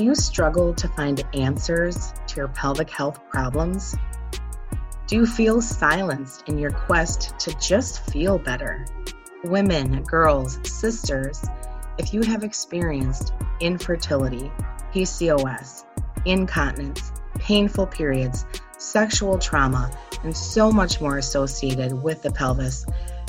[0.00, 3.94] Do you struggle to find answers to your pelvic health problems?
[5.06, 8.86] Do you feel silenced in your quest to just feel better?
[9.44, 11.44] Women, girls, sisters,
[11.98, 14.50] if you have experienced infertility,
[14.90, 15.84] PCOS,
[16.24, 18.46] incontinence, painful periods,
[18.78, 19.90] sexual trauma,
[20.24, 22.86] and so much more associated with the pelvis,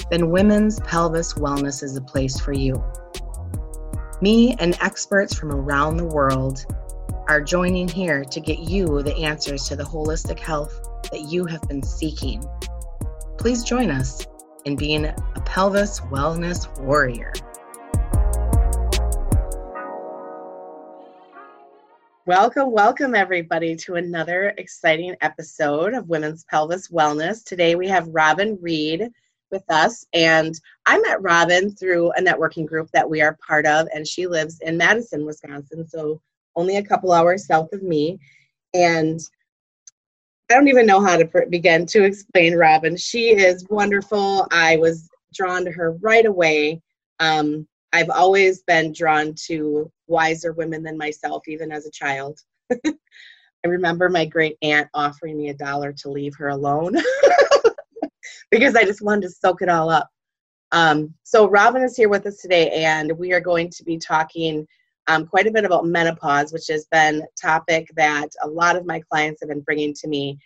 [0.09, 2.81] then Women's Pelvis Wellness is the place for you.
[4.23, 6.63] Me and experts from around the world
[7.27, 10.79] are joining here to get you the answers to the holistic health
[11.11, 12.43] that you have been seeking.
[13.39, 14.27] Please join us
[14.65, 17.33] in being a pelvis wellness warrior.
[22.27, 27.43] Welcome, welcome everybody to another exciting episode of Women's Pelvis Wellness.
[27.43, 29.09] Today we have Robin Reed
[29.51, 30.05] with us.
[30.13, 34.27] And I met Robin through a networking group that we are part of, and she
[34.27, 36.21] lives in Madison, Wisconsin, so
[36.55, 38.19] only a couple hours south of me.
[38.73, 39.19] And
[40.49, 42.97] I don't even know how to begin to explain Robin.
[42.97, 44.47] She is wonderful.
[44.51, 46.81] I was drawn to her right away.
[47.19, 52.39] Um, I've always been drawn to wiser women than myself, even as a child.
[52.85, 56.95] I remember my great aunt offering me a dollar to leave her alone.
[58.51, 60.09] because I just wanted to soak it all up.
[60.71, 64.67] Um, so Robin is here with us today, and we are going to be talking
[65.07, 68.85] um, quite a bit about menopause, which has been a topic that a lot of
[68.85, 70.37] my clients have been bringing to me.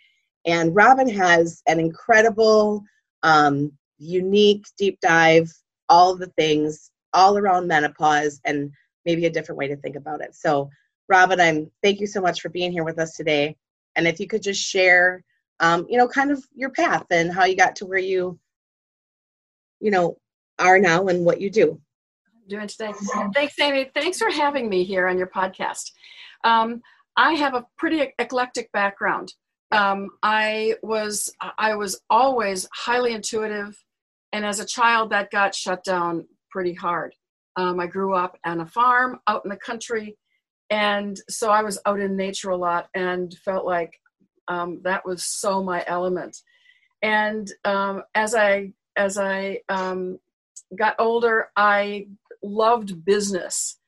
[0.46, 2.82] And Robin has an incredible,
[3.22, 5.52] um, unique deep dive,
[5.88, 8.70] all the things all around menopause, and
[9.04, 10.34] maybe a different way to think about it.
[10.34, 10.70] So,
[11.08, 13.56] Robin, I'm thank you so much for being here with us today.
[13.94, 15.22] And if you could just share
[15.60, 18.38] um, you know, kind of your path and how you got to where you,
[19.80, 20.16] you know,
[20.58, 21.80] are now and what you do.
[22.48, 22.92] Doing today.
[23.34, 23.90] Thanks, Amy.
[23.92, 25.90] Thanks for having me here on your podcast.
[26.44, 26.80] Um,
[27.16, 29.32] I have a pretty eclectic background.
[29.72, 33.76] Um, I was I was always highly intuitive,
[34.32, 37.14] and as a child, that got shut down pretty hard.
[37.56, 40.16] Um, I grew up on a farm out in the country,
[40.70, 43.98] and so I was out in nature a lot and felt like
[44.48, 46.42] um, that was so my element.
[47.02, 50.18] And um, as I as I um,
[50.74, 52.06] got older, I
[52.42, 53.78] loved business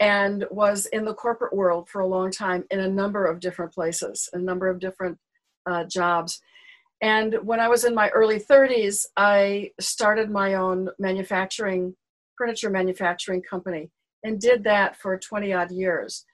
[0.00, 3.72] and was in the corporate world for a long time in a number of different
[3.72, 5.18] places, a number of different
[5.66, 6.40] uh, jobs.
[7.02, 11.94] And when I was in my early 30s, I started my own manufacturing,
[12.36, 13.90] furniture manufacturing company,
[14.22, 16.24] and did that for 20 odd years.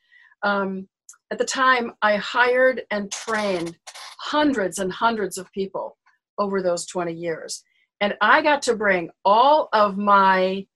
[0.43, 0.89] Um,
[1.31, 3.77] at the time, I hired and trained
[4.21, 5.97] hundreds and hundreds of people
[6.39, 7.63] over those 20 years.
[8.01, 10.67] And I got to bring all of my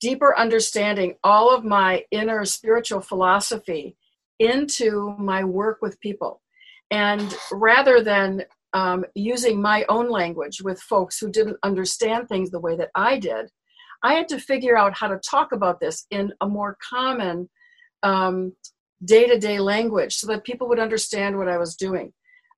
[0.00, 3.96] deeper understanding, all of my inner spiritual philosophy
[4.38, 6.42] into my work with people.
[6.90, 12.60] And rather than um, using my own language with folks who didn't understand things the
[12.60, 13.50] way that I did,
[14.02, 17.48] I had to figure out how to talk about this in a more common,
[18.02, 18.52] um,
[19.04, 22.12] day to day language so that people would understand what I was doing.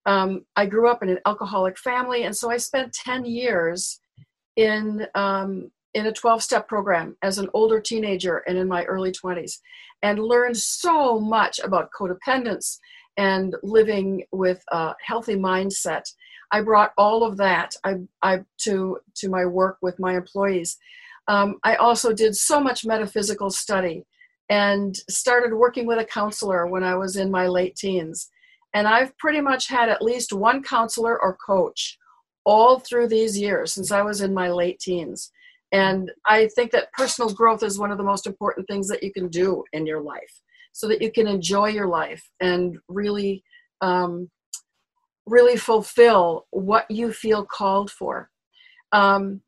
[0.06, 4.00] Um, I grew up in an alcoholic family, and so I spent 10 years
[4.56, 9.12] in, um, in a 12 step program as an older teenager and in my early
[9.12, 9.58] 20s,
[10.02, 12.78] and learned so much about codependence
[13.16, 16.04] and living with a healthy mindset.
[16.52, 20.78] I brought all of that I, I, to, to my work with my employees.
[21.28, 24.04] Um, I also did so much metaphysical study
[24.50, 28.28] and started working with a counselor when I was in my late teens.
[28.74, 31.96] And I've pretty much had at least one counselor or coach
[32.44, 35.30] all through these years since I was in my late teens.
[35.72, 39.12] And I think that personal growth is one of the most important things that you
[39.12, 40.40] can do in your life
[40.72, 43.44] so that you can enjoy your life and really,
[43.80, 44.30] um,
[45.26, 48.30] really fulfill what you feel called for.
[48.90, 49.42] Um,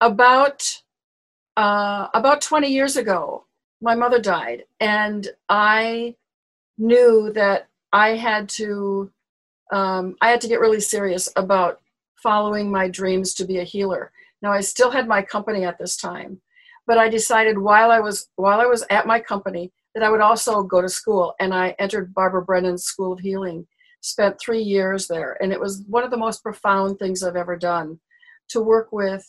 [0.00, 0.62] about
[1.56, 3.46] uh, about 20 years ago,
[3.84, 6.16] my mother died, and I
[6.78, 9.10] knew that I had to
[9.72, 11.80] um, I had to get really serious about
[12.16, 14.10] following my dreams to be a healer.
[14.40, 16.40] Now I still had my company at this time,
[16.86, 20.22] but I decided while I was while I was at my company that I would
[20.22, 23.66] also go to school, and I entered Barbara Brennan's School of Healing.
[24.00, 27.56] Spent three years there, and it was one of the most profound things I've ever
[27.56, 28.00] done
[28.50, 29.24] to work with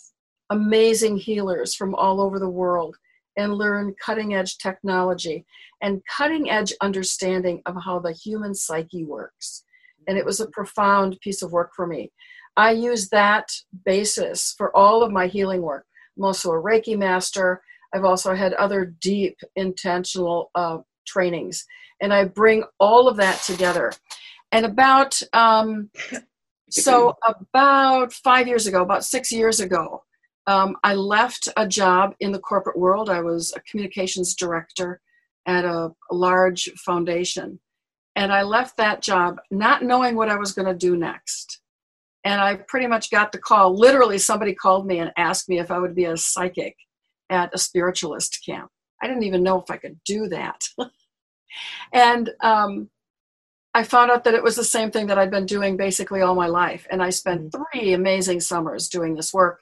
[0.49, 2.97] amazing healers from all over the world
[3.37, 5.45] and learn cutting edge technology
[5.81, 9.63] and cutting edge understanding of how the human psyche works.
[10.07, 12.11] And it was a profound piece of work for me.
[12.57, 13.51] I use that
[13.83, 15.85] basis for all of my healing work.
[16.17, 17.61] I'm also a Reiki master.
[17.93, 21.65] I've also had other deep intentional uh, trainings.
[22.01, 23.91] And I bring all of that together.
[24.51, 25.89] And about, um,
[26.69, 30.03] so about five years ago, about six years ago,
[30.47, 33.09] um, I left a job in the corporate world.
[33.09, 35.01] I was a communications director
[35.45, 37.59] at a, a large foundation.
[38.15, 41.61] And I left that job not knowing what I was going to do next.
[42.23, 43.77] And I pretty much got the call.
[43.77, 46.75] Literally, somebody called me and asked me if I would be a psychic
[47.29, 48.69] at a spiritualist camp.
[49.01, 50.63] I didn't even know if I could do that.
[51.93, 52.89] and um,
[53.73, 56.33] I found out that it was the same thing that I'd been doing basically all
[56.33, 56.87] my life.
[56.89, 57.61] And I spent mm-hmm.
[57.73, 59.61] three amazing summers doing this work.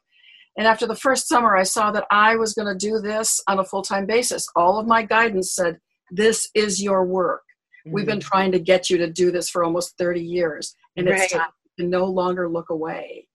[0.58, 3.60] And after the first summer, I saw that I was going to do this on
[3.60, 4.48] a full time basis.
[4.56, 5.80] All of my guidance said,
[6.12, 7.44] This is your work.
[7.86, 7.96] Mm-hmm.
[7.96, 8.28] We've been mm-hmm.
[8.28, 11.22] trying to get you to do this for almost 30 years, and right.
[11.22, 13.28] it's time to no longer look away.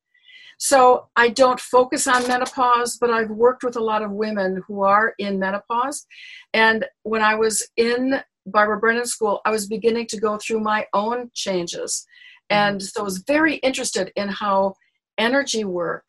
[0.60, 4.82] So I don't focus on menopause, but I've worked with a lot of women who
[4.82, 6.04] are in menopause.
[6.52, 10.86] And when I was in Barbara Brennan School, I was beginning to go through my
[10.92, 12.04] own changes.
[12.50, 14.74] And so I was very interested in how
[15.16, 16.04] energy work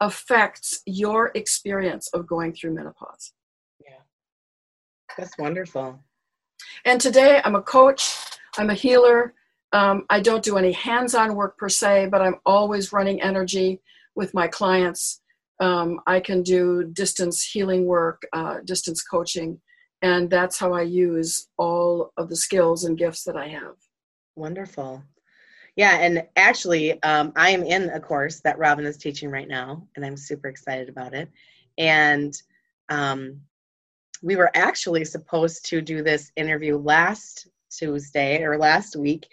[0.00, 3.32] affects your experience of going through menopause.
[3.84, 4.00] Yeah.
[5.18, 5.98] That's wonderful.
[6.84, 8.16] And today I'm a coach,
[8.58, 9.34] I'm a healer.
[9.72, 13.80] Um, I don't do any hands on work per se, but I'm always running energy
[14.16, 15.20] with my clients.
[15.60, 19.60] Um, I can do distance healing work, uh, distance coaching,
[20.02, 23.76] and that's how I use all of the skills and gifts that I have.
[24.34, 25.04] Wonderful.
[25.76, 29.86] Yeah, and actually, um, I am in a course that Robin is teaching right now,
[29.96, 31.30] and I'm super excited about it.
[31.78, 32.34] And
[32.88, 33.40] um,
[34.22, 39.28] we were actually supposed to do this interview last Tuesday or last week,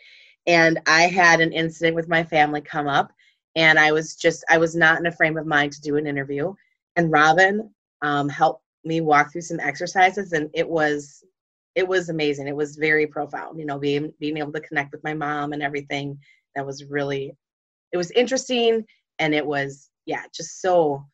[0.45, 3.11] and I had an incident with my family come up,
[3.55, 6.07] and I was just I was not in a frame of mind to do an
[6.07, 6.53] interview.
[6.95, 7.69] And Robin
[8.01, 11.23] um, helped me walk through some exercises, and it was
[11.77, 12.47] it was amazing.
[12.47, 13.59] It was very profound.
[13.59, 16.19] You know, being being able to connect with my mom and everything.
[16.55, 17.35] That was really
[17.93, 18.83] it was interesting,
[19.19, 21.05] and it was yeah, just so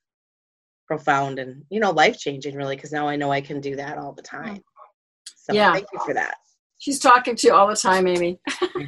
[0.88, 3.98] profound and you know life changing really because now I know I can do that
[3.98, 4.64] all the time.
[5.38, 5.74] So yeah.
[5.74, 6.36] thank you for that.
[6.80, 8.40] She's talking to you all the time, Amy.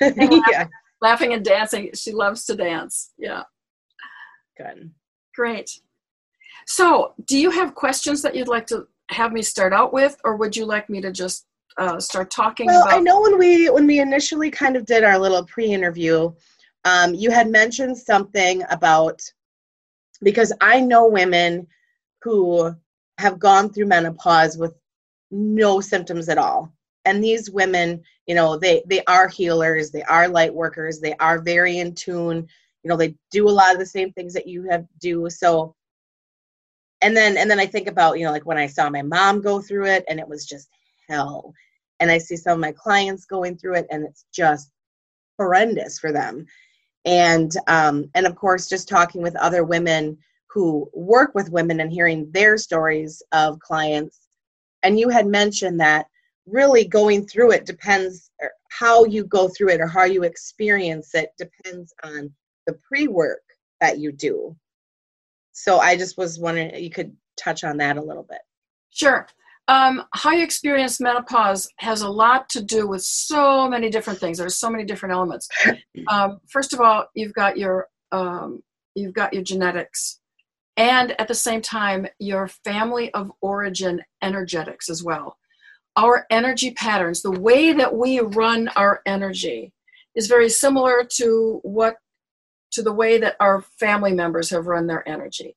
[0.00, 0.66] yeah
[1.04, 1.90] laughing and dancing.
[1.94, 3.12] She loves to dance.
[3.18, 3.42] Yeah.
[4.56, 4.90] Good.
[5.34, 5.70] Great.
[6.66, 10.36] So, do you have questions that you'd like to have me start out with, or
[10.36, 11.46] would you like me to just
[11.78, 12.94] uh, start talking well, about?
[12.94, 16.32] I know when we when we initially kind of did our little pre-interview,
[16.84, 19.20] um, you had mentioned something about
[20.22, 21.66] because I know women
[22.22, 22.74] who
[23.18, 24.74] have gone through menopause with
[25.30, 26.72] no symptoms at all
[27.04, 31.40] and these women you know they they are healers they are light workers they are
[31.40, 32.46] very in tune
[32.82, 35.74] you know they do a lot of the same things that you have do so
[37.04, 39.42] and then and then i think about you know like when i saw my mom
[39.42, 40.68] go through it and it was just
[41.08, 41.52] hell.
[42.00, 44.70] And i see some of my clients going through it and it's just
[45.38, 46.46] horrendous for them.
[47.04, 50.16] And um and of course just talking with other women
[50.48, 54.20] who work with women and hearing their stories of clients.
[54.82, 56.06] And you had mentioned that
[56.46, 58.30] really going through it depends
[58.70, 62.30] how you go through it or how you experience it depends on
[62.66, 63.42] the pre-work
[63.80, 64.56] that you do
[65.54, 68.40] so i just was wondering you could touch on that a little bit.
[68.90, 69.26] Sure.
[69.66, 74.38] Um, how you experience menopause has a lot to do with so many different things.
[74.38, 75.48] There's so many different elements.
[76.08, 78.62] Um, first of all you've got your um,
[78.94, 80.20] you've got your genetics
[80.76, 85.38] and at the same time your family of origin energetics as well.
[85.96, 89.72] Our energy patterns, the way that we run our energy,
[90.14, 91.96] is very similar to what
[92.74, 95.56] to the way that our family members have run their energy.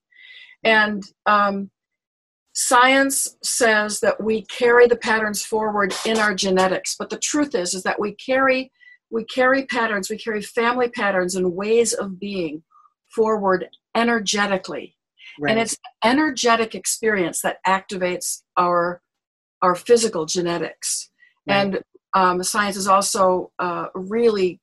[0.63, 1.69] And um,
[2.53, 7.73] science says that we carry the patterns forward in our genetics, but the truth is
[7.73, 8.71] is that we carry
[9.09, 12.63] we carry patterns, we carry family patterns and ways of being
[13.15, 14.95] forward energetically.
[15.39, 15.51] Right.
[15.51, 19.01] And it's energetic experience that activates our
[19.61, 21.09] our physical genetics.
[21.47, 21.57] Right.
[21.57, 21.81] And
[22.13, 24.59] um, science is also uh, really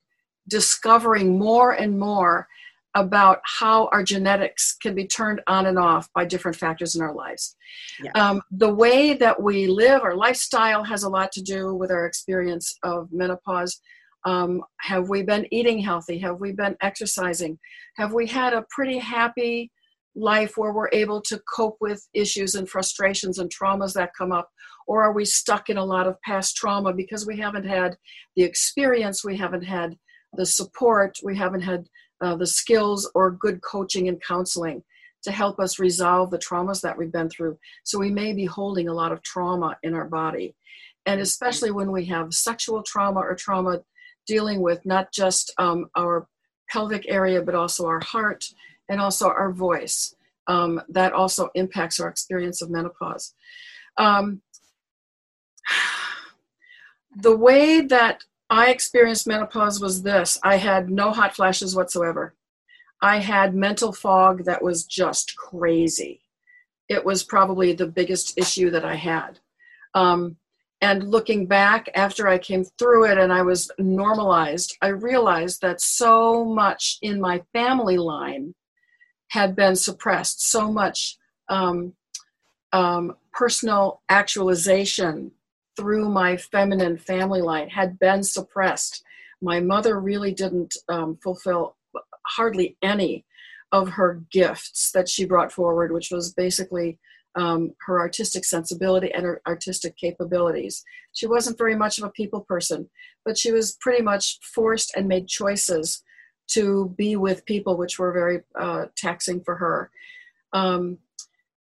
[0.49, 2.49] discovering more and more
[2.95, 7.13] about how our genetics can be turned on and off by different factors in our
[7.13, 7.57] lives.
[8.03, 8.13] Yes.
[8.15, 12.07] Um, the way that we live, our lifestyle has a lot to do with our
[12.07, 13.81] experience of menopause.
[14.25, 16.19] Um, have we been eating healthy?
[16.19, 17.59] Have we been exercising?
[17.97, 19.73] Have we had a pretty happy
[20.15, 24.49] life where we're able to cope with issues and frustrations and traumas that come up?
[24.87, 27.97] Or are we stuck in a lot of past trauma because we haven't had
[28.37, 29.97] the experience, we haven't had
[30.37, 31.87] the support, we haven't had
[32.21, 34.83] uh, the skills or good coaching and counseling
[35.25, 37.59] to help us resolve the traumas that we've been through?
[37.83, 40.55] So we may be holding a lot of trauma in our body.
[41.07, 43.83] and especially when we have sexual trauma or trauma
[44.27, 46.27] dealing with not just um, our
[46.71, 48.43] pelvic area, but also our heart
[48.89, 50.15] and also our voice.
[50.47, 53.35] Um, that also impacts our experience of menopause.
[53.97, 54.43] Um,
[57.17, 58.23] the way that
[58.55, 62.35] I experienced menopause was this I had no hot flashes whatsoever.
[63.03, 66.21] I had mental fog that was just crazy.
[66.89, 69.41] It was probably the biggest issue that I had.
[69.95, 70.37] Um,
[70.81, 75.81] and looking back after I came through it and I was normalized, I realized that
[75.81, 78.55] so much in my family line
[79.29, 81.17] had been suppressed, so much
[81.49, 81.95] um,
[82.73, 85.33] um, personal actualization
[85.77, 89.03] through my feminine family line had been suppressed.
[89.43, 91.77] My mother really didn't um, fulfill
[92.27, 93.25] hardly any
[93.73, 96.99] of her gifts that she brought forward, which was basically
[97.37, 100.85] um, her artistic sensibility and her artistic capabilities.
[101.13, 102.89] She wasn't very much of a people person,
[103.25, 106.03] but she was pretty much forced and made choices
[106.47, 109.91] to be with people, which were very uh, taxing for her.
[110.53, 110.99] Um,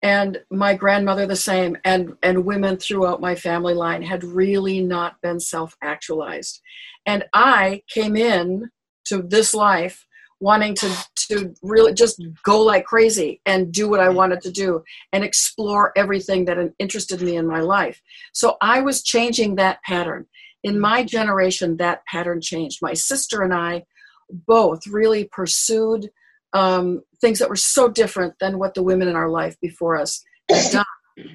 [0.04, 1.76] and my grandmother the same.
[1.84, 6.60] And and women throughout my family line had really not been self-actualized.
[7.06, 8.70] And i came in
[9.06, 10.06] to this life
[10.40, 10.88] wanting to
[11.28, 14.82] to really just go like crazy and do what i wanted to do
[15.12, 18.00] and explore everything that interested me in my life.
[18.32, 20.26] So i was changing that pattern.
[20.62, 22.78] In my generation that pattern changed.
[22.82, 23.84] My sister and i
[24.30, 26.10] both really pursued
[26.54, 30.22] um, things that were so different than what the women in our life before us
[30.50, 31.28] had done.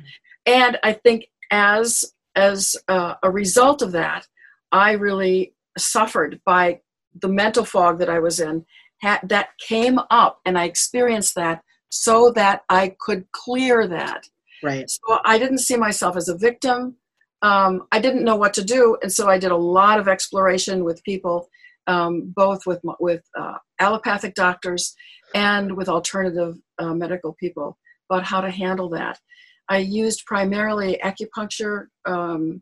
[0.46, 4.27] and I think as as uh, a result of that,
[4.72, 6.81] I really suffered by
[7.19, 8.65] the mental fog that I was in.
[9.01, 14.27] Ha- that came up, and I experienced that so that I could clear that.
[14.62, 14.88] Right.
[14.88, 16.98] So I didn't see myself as a victim.
[17.41, 20.84] Um, I didn't know what to do, and so I did a lot of exploration
[20.84, 21.50] with people
[21.89, 24.96] um, both with with uh, allopathic doctors
[25.34, 27.77] and with alternative uh, medical people
[28.10, 29.19] about how to handle that.
[29.67, 32.62] I used primarily acupuncture, um,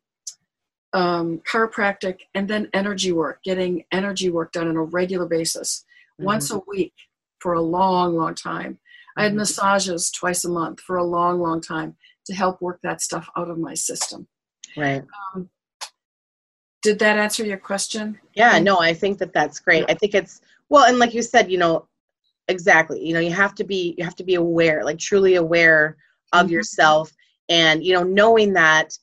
[0.93, 6.25] um, chiropractic, and then energy work, getting energy work done on a regular basis, mm-hmm.
[6.25, 6.93] once a week
[7.39, 8.73] for a long, long time.
[8.73, 9.19] Mm-hmm.
[9.19, 9.39] I had mm-hmm.
[9.39, 11.95] massages twice a month for a long, long time
[12.27, 14.27] to help work that stuff out of my system.
[14.75, 15.03] Right.
[15.33, 15.49] Um,
[16.81, 18.19] did that answer your question?
[18.33, 19.85] Yeah, no, I think that that's great.
[19.89, 21.87] I think it's well, and like you said, you know,
[22.47, 23.03] exactly.
[23.05, 25.97] You know, you have to be you have to be aware, like truly aware
[26.33, 26.53] of mm-hmm.
[26.53, 27.11] yourself,
[27.49, 28.97] and you know, knowing that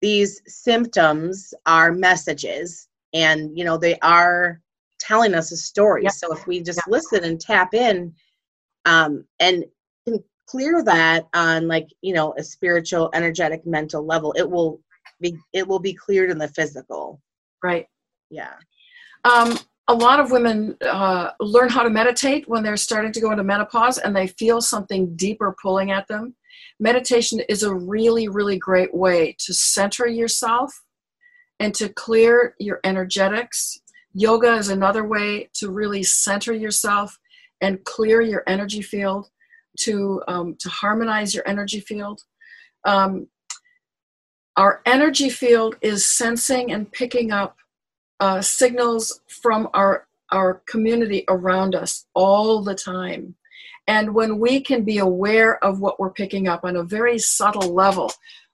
[0.00, 4.60] these symptoms are messages, and you know, they are
[4.98, 6.04] telling us a story.
[6.04, 6.12] Yep.
[6.12, 6.86] So if we just yep.
[6.88, 8.14] listen and tap in,
[8.84, 9.64] um, and
[10.46, 14.80] clear that on like you know a spiritual, energetic, mental level, it will
[15.20, 17.20] be it will be cleared in the physical.
[17.62, 17.86] Right.
[18.30, 18.54] Yeah.
[19.24, 19.58] Um,
[19.88, 23.44] a lot of women uh, learn how to meditate when they're starting to go into
[23.44, 26.34] menopause and they feel something deeper pulling at them.
[26.80, 30.82] Meditation is a really, really great way to center yourself
[31.60, 33.80] and to clear your energetics.
[34.12, 37.18] Yoga is another way to really center yourself
[37.60, 39.28] and clear your energy field,
[39.80, 42.20] to, um, to harmonize your energy field.
[42.84, 43.28] Um,
[44.56, 47.56] our energy field is sensing and picking up
[48.20, 53.36] uh, signals from our our community around us all the time.
[53.86, 57.72] And when we can be aware of what we're picking up on a very subtle
[57.72, 58.10] level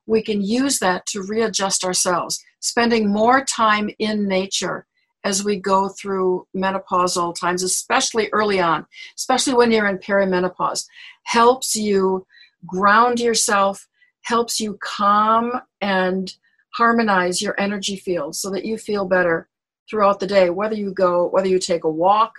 [0.07, 4.87] we can use that to readjust ourselves spending more time in nature
[5.25, 8.85] as we go through menopausal times especially early on
[9.17, 10.87] especially when you're in perimenopause
[11.25, 12.27] helps you
[12.67, 13.89] ground yourself
[14.23, 16.35] helps you calm and
[16.75, 19.49] harmonize your energy field so that you feel better
[19.91, 22.33] throughout the day whether you go whether you take a walk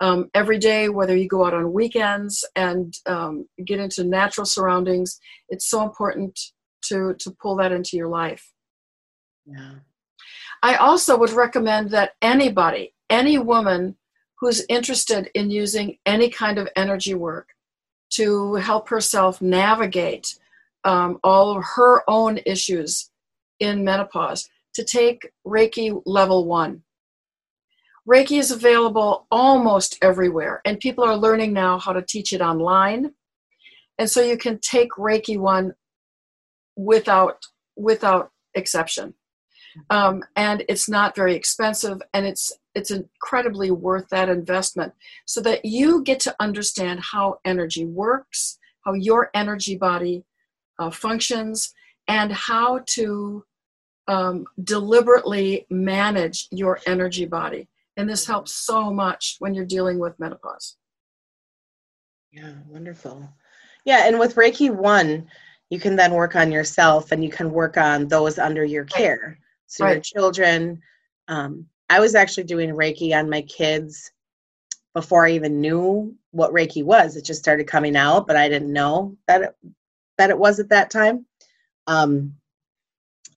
[0.00, 5.18] um, every day whether you go out on weekends and um, get into natural surroundings
[5.48, 6.38] it's so important
[6.82, 8.52] to to pull that into your life.
[9.46, 9.74] Yeah.
[10.62, 13.96] I also would recommend that anybody any woman
[14.38, 17.50] who's interested in using any kind of energy work
[18.10, 20.38] to help herself navigate
[20.84, 23.10] um, all of her own issues
[23.60, 26.82] in menopause to take Reiki level one.
[28.08, 33.12] Reiki is available almost everywhere, and people are learning now how to teach it online.
[33.98, 35.74] And so you can take Reiki one
[36.76, 37.38] without
[37.76, 39.14] without exception.
[39.88, 44.92] Um, and it's not very expensive, and it's it's incredibly worth that investment,
[45.26, 50.24] so that you get to understand how energy works, how your energy body
[50.82, 51.74] uh, functions
[52.08, 53.44] and how to
[54.08, 57.68] um, deliberately manage your energy body.
[57.96, 60.76] And this helps so much when you're dealing with menopause.
[62.32, 63.28] Yeah, wonderful.
[63.84, 65.28] Yeah, and with Reiki 1,
[65.70, 69.38] you can then work on yourself and you can work on those under your care.
[69.66, 69.92] So right.
[69.92, 70.82] your children.
[71.28, 74.10] Um, I was actually doing Reiki on my kids
[74.94, 77.16] before I even knew what Reiki was.
[77.16, 79.56] It just started coming out, but I didn't know that it,
[80.18, 81.26] that it was at that time.
[81.86, 82.34] Um,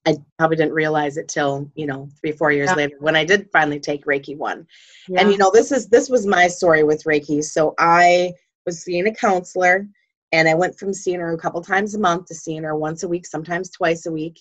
[0.06, 2.76] I probably didn't realize it till you know three four years yeah.
[2.76, 4.66] later when I did finally take Reiki one.
[5.08, 5.20] Yeah.
[5.20, 7.42] And you know this is this was my story with Reiki.
[7.42, 8.32] So I
[8.64, 9.88] was seeing a counselor,
[10.32, 13.02] and I went from seeing her a couple times a month to seeing her once
[13.02, 14.40] a week, sometimes twice a week.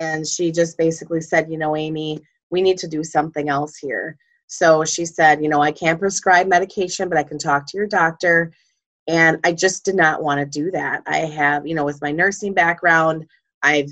[0.00, 4.16] And she just basically said, you know, Amy, we need to do something else here.
[4.46, 7.86] So she said, you know, I can't prescribe medication, but I can talk to your
[7.86, 8.52] doctor.
[9.06, 11.02] And I just did not want to do that.
[11.06, 13.26] I have, you know, with my nursing background,
[13.62, 13.90] I've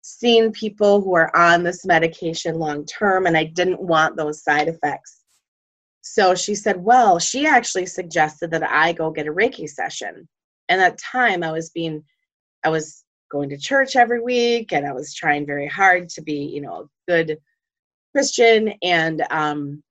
[0.00, 4.68] seen people who are on this medication long term, and I didn't want those side
[4.68, 5.20] effects.
[6.02, 10.28] So she said, well, she actually suggested that I go get a Reiki session.
[10.68, 12.04] And at time I was being,
[12.62, 16.44] I was going to church every week and I was trying very hard to be,
[16.44, 17.38] you know, a good
[18.12, 18.74] Christian.
[18.82, 19.82] And um,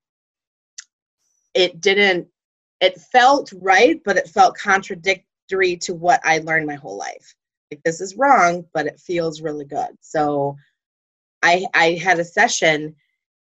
[1.55, 2.27] it didn't
[2.83, 7.33] it felt right but it felt contradictory to what i learned my whole life.
[7.71, 9.91] Like this is wrong but it feels really good.
[10.01, 10.57] So
[11.41, 12.95] i i had a session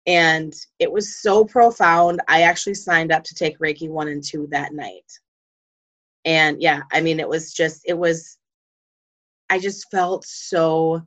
[0.08, 2.22] and it was so profound.
[2.28, 5.12] I actually signed up to take reiki 1 and 2 that night.
[6.24, 8.38] And yeah i mean it was just it was
[9.50, 11.02] i just felt so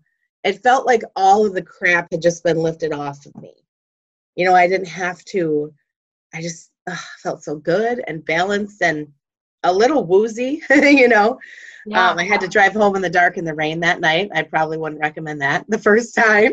[0.44, 3.54] it felt like all of the crap had just been lifted off of me.
[4.36, 5.72] You know i didn't have to
[6.34, 6.70] i just
[7.22, 9.08] felt so good and balanced and
[9.64, 11.38] a little woozy, you know.
[11.86, 12.10] Yeah.
[12.10, 14.30] Um, I had to drive home in the dark in the rain that night.
[14.34, 16.52] I probably wouldn't recommend that the first time,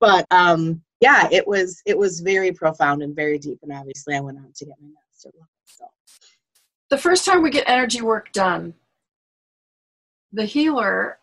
[0.00, 3.58] but um, yeah, it was it was very profound and very deep.
[3.62, 5.30] And obviously, I went on to get my master.
[5.66, 5.86] So,
[6.90, 8.74] the first time we get energy work done,
[10.32, 11.18] the healer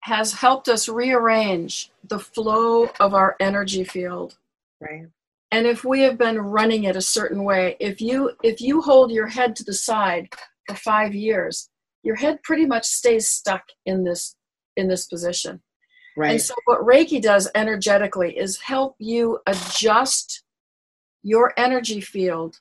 [0.00, 4.36] has helped us rearrange the flow of our energy field.
[4.80, 5.08] Right
[5.52, 9.12] and if we have been running it a certain way if you if you hold
[9.12, 10.28] your head to the side
[10.66, 11.68] for five years
[12.02, 14.34] your head pretty much stays stuck in this
[14.76, 15.60] in this position.
[16.16, 16.32] Right.
[16.32, 20.42] and so what reiki does energetically is help you adjust
[21.22, 22.58] your energy field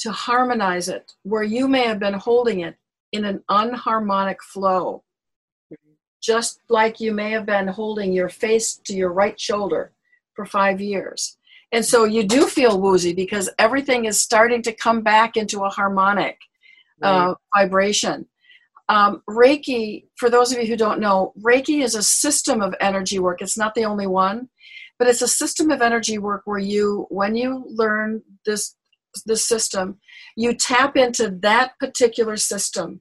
[0.00, 2.76] to harmonize it where you may have been holding it
[3.10, 5.02] in an unharmonic flow.
[6.20, 9.92] Just like you may have been holding your face to your right shoulder
[10.34, 11.37] for five years
[11.72, 15.68] and so you do feel woozy because everything is starting to come back into a
[15.68, 16.38] harmonic
[17.02, 18.26] uh, vibration.
[18.88, 23.18] Um, Reiki, for those of you who don't know, Reiki is a system of energy
[23.18, 23.42] work.
[23.42, 24.48] It's not the only one,
[24.98, 28.74] but it's a system of energy work where you, when you learn this
[29.26, 29.98] this system,
[30.36, 33.00] you tap into that particular system,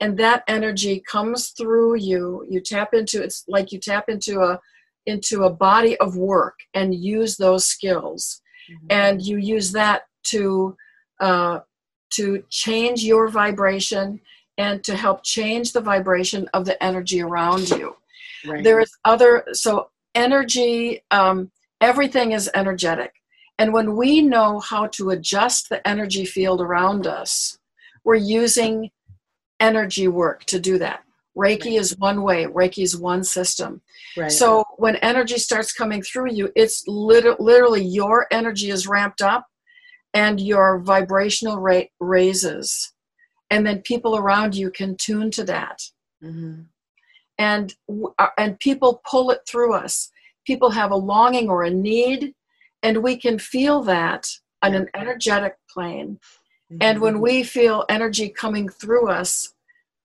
[0.00, 2.46] and that energy comes through you.
[2.48, 4.60] You tap into it's like you tap into a
[5.08, 8.86] into a body of work and use those skills mm-hmm.
[8.90, 10.76] and you use that to
[11.20, 11.60] uh,
[12.10, 14.20] to change your vibration
[14.58, 17.96] and to help change the vibration of the energy around you
[18.46, 18.62] right.
[18.62, 23.12] there is other so energy um, everything is energetic
[23.58, 27.58] and when we know how to adjust the energy field around us
[28.04, 28.90] we're using
[29.58, 31.02] energy work to do that
[31.38, 31.72] Reiki right.
[31.74, 33.80] is one way, Reiki is one system.
[34.16, 34.32] Right.
[34.32, 39.46] So when energy starts coming through you, it's lit- literally your energy is ramped up
[40.14, 42.92] and your vibrational rate raises.
[43.50, 45.82] And then people around you can tune to that.
[46.22, 46.62] Mm-hmm.
[47.38, 47.74] And,
[48.18, 50.10] uh, and people pull it through us.
[50.44, 52.34] People have a longing or a need,
[52.82, 54.26] and we can feel that
[54.62, 56.18] on an energetic plane.
[56.72, 56.82] Mm-hmm.
[56.82, 59.54] And when we feel energy coming through us,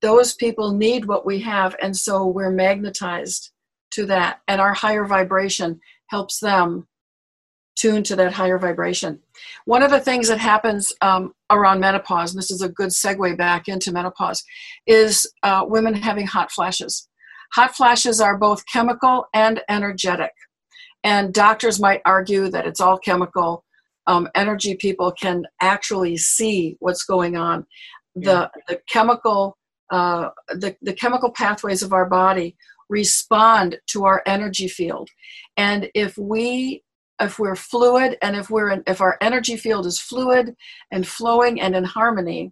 [0.03, 3.51] those people need what we have and so we're magnetized
[3.91, 4.41] to that.
[4.49, 6.87] And our higher vibration helps them
[7.75, 9.19] tune to that higher vibration.
[9.65, 13.37] One of the things that happens um, around menopause and this is a good segue
[13.37, 14.43] back into menopause
[14.85, 17.07] is uh, women having hot flashes.
[17.53, 20.31] Hot flashes are both chemical and energetic.
[21.05, 23.63] And doctors might argue that it's all chemical.
[24.05, 27.65] Um, energy people can actually see what's going on.
[28.15, 29.57] The, the chemical
[29.91, 32.55] uh, the, the chemical pathways of our body
[32.89, 35.09] respond to our energy field
[35.57, 36.83] and if we
[37.19, 40.55] if we're fluid and if we're in, if our energy field is fluid
[40.91, 42.51] and flowing and in harmony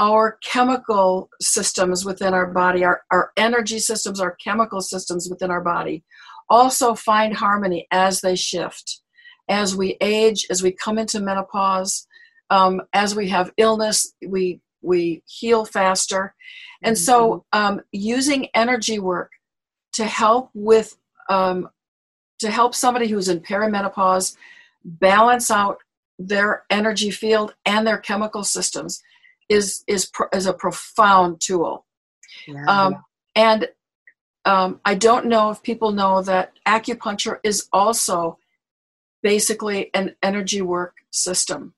[0.00, 5.60] our chemical systems within our body, our, our energy systems, our chemical systems within our
[5.60, 6.02] body,
[6.48, 9.02] also find harmony as they shift.
[9.50, 12.06] As we age, as we come into menopause,
[12.48, 16.34] um, as we have illness, we we heal faster,
[16.82, 17.58] and so mm-hmm.
[17.60, 19.30] um, using energy work
[19.92, 20.96] to help with
[21.28, 21.68] um,
[22.40, 24.36] to help somebody who's in perimenopause
[24.84, 25.78] balance out
[26.18, 29.02] their energy field and their chemical systems
[29.48, 31.86] is is is a profound tool.
[32.46, 32.64] Yeah.
[32.66, 33.68] Um, and
[34.44, 38.38] um, I don't know if people know that acupuncture is also
[39.22, 41.74] basically an energy work system.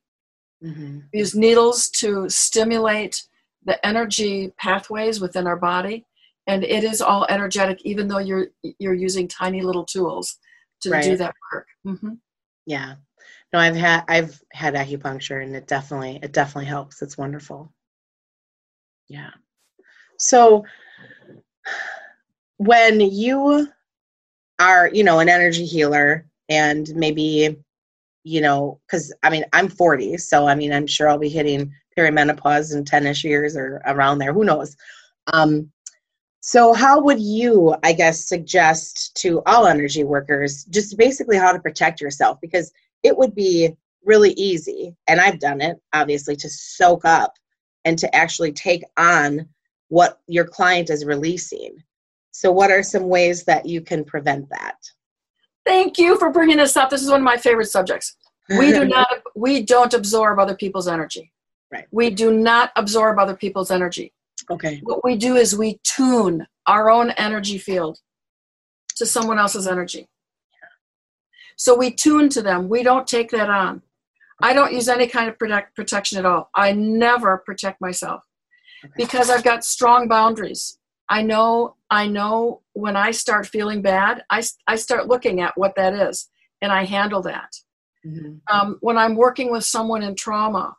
[0.62, 0.98] Mm-hmm.
[1.12, 3.25] use needles to stimulate
[3.64, 6.05] the energy pathways within our body,
[6.46, 8.48] and it is all energetic, even though you're
[8.79, 10.38] you're using tiny little tools
[10.83, 11.05] to right.
[11.05, 11.66] do that work.
[11.87, 12.14] Mm-hmm.
[12.66, 12.94] Yeah,
[13.53, 17.03] no, I've had I've had acupuncture, and it definitely it definitely helps.
[17.03, 17.72] It's wonderful.
[19.09, 19.31] Yeah.
[20.18, 20.64] So
[22.57, 23.68] when you
[24.59, 27.57] are, you know, an energy healer and maybe
[28.25, 31.73] you know, because I mean, I'm 40, so I mean, I'm sure I'll be hitting
[31.97, 34.33] perimenopause in 10 ish years or around there.
[34.33, 34.77] Who knows?
[35.33, 35.71] Um,
[36.45, 41.61] so, how would you, I guess, suggest to all energy workers just basically how to
[41.61, 42.39] protect yourself?
[42.41, 42.73] Because
[43.05, 47.35] it would be really easy, and I've done it, obviously, to soak up
[47.85, 49.49] and to actually take on
[49.89, 51.77] what your client is releasing.
[52.33, 54.79] So, what are some ways that you can prevent that?
[55.64, 56.90] Thank you for bringing this up.
[56.90, 58.16] This is one of my favorite subjects.
[58.51, 61.33] We do not we don't absorb other people's energy.
[61.70, 61.87] Right.
[61.90, 64.12] We do not absorb other people's energy.
[64.51, 64.81] Okay.
[64.83, 67.98] What we do is we tune our own energy field
[68.96, 70.09] to someone else's energy.
[71.57, 72.68] So we tune to them.
[72.68, 73.83] We don't take that on.
[74.42, 76.51] I don't use any kind of protect, protection at all.
[76.55, 78.22] I never protect myself
[78.85, 78.92] okay.
[78.96, 80.79] because I've got strong boundaries.
[81.12, 85.77] I know I know when I start feeling bad, I, I start looking at what
[85.77, 86.31] that is
[86.62, 87.55] and I handle that.
[88.07, 88.37] Mm-hmm.
[88.51, 90.75] Um, when I'm working with someone in trauma,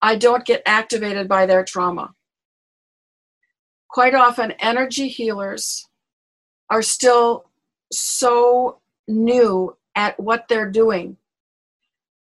[0.00, 2.14] I don't get activated by their trauma.
[3.90, 5.86] Quite often, energy healers
[6.70, 7.44] are still
[7.92, 11.18] so new at what they're doing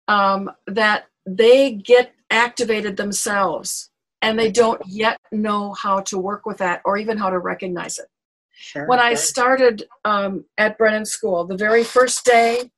[0.09, 3.91] um, that they get activated themselves
[4.21, 7.99] and they don't yet know how to work with that or even how to recognize
[7.99, 8.07] it.
[8.53, 12.71] Sure, when I started um, at Brennan School, the very first day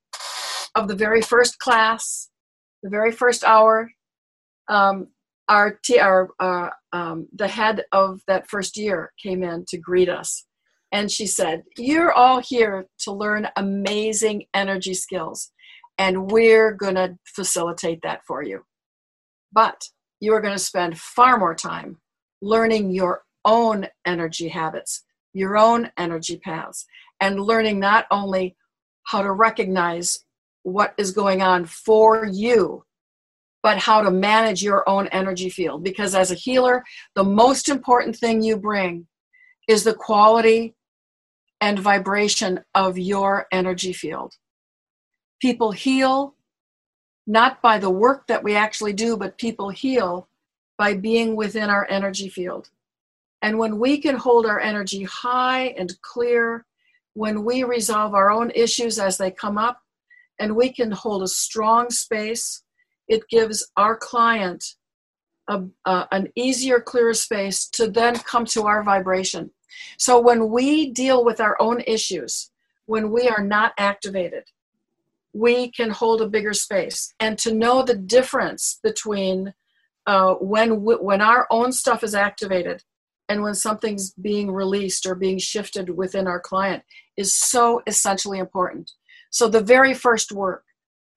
[0.76, 2.30] of the very first class,
[2.84, 3.90] the very first hour,
[4.68, 5.08] um,
[5.48, 10.10] our, t- our uh, um, the head of that first year came in to greet
[10.10, 10.46] us,
[10.92, 15.52] and she said, "You're all here to learn amazing energy skills,
[15.98, 18.64] and we're going to facilitate that for you.
[19.52, 21.98] But you are going to spend far more time
[22.42, 25.04] learning your own energy habits,
[25.34, 26.86] your own energy paths,
[27.20, 28.56] and learning not only
[29.04, 30.26] how to recognize
[30.64, 32.84] what is going on for you,
[33.62, 35.84] but how to manage your own energy field.
[35.84, 36.84] Because as a healer,
[37.16, 39.08] the most important thing you bring
[39.68, 40.76] is the quality
[41.62, 44.34] and vibration of your energy field.
[45.42, 46.36] People heal
[47.30, 50.28] not by the work that we actually do, but people heal
[50.80, 52.72] by being within our energy field.
[53.44, 56.66] And when we can hold our energy high and clear,
[57.14, 59.80] when we resolve our own issues as they come up,
[60.40, 62.64] and we can hold a strong space,
[63.08, 64.64] it gives our client
[65.48, 69.52] a, uh, an easier, clearer space to then come to our vibration.
[70.00, 72.50] So when we deal with our own issues,
[72.88, 74.46] when we are not activated,
[75.34, 77.14] we can hold a bigger space.
[77.20, 79.54] And to know the difference between
[80.06, 82.84] uh, when when our own stuff is activated
[83.28, 86.84] and when something's being released or being shifted within our client
[87.16, 88.92] is so essentially important.
[89.30, 90.64] So the very first work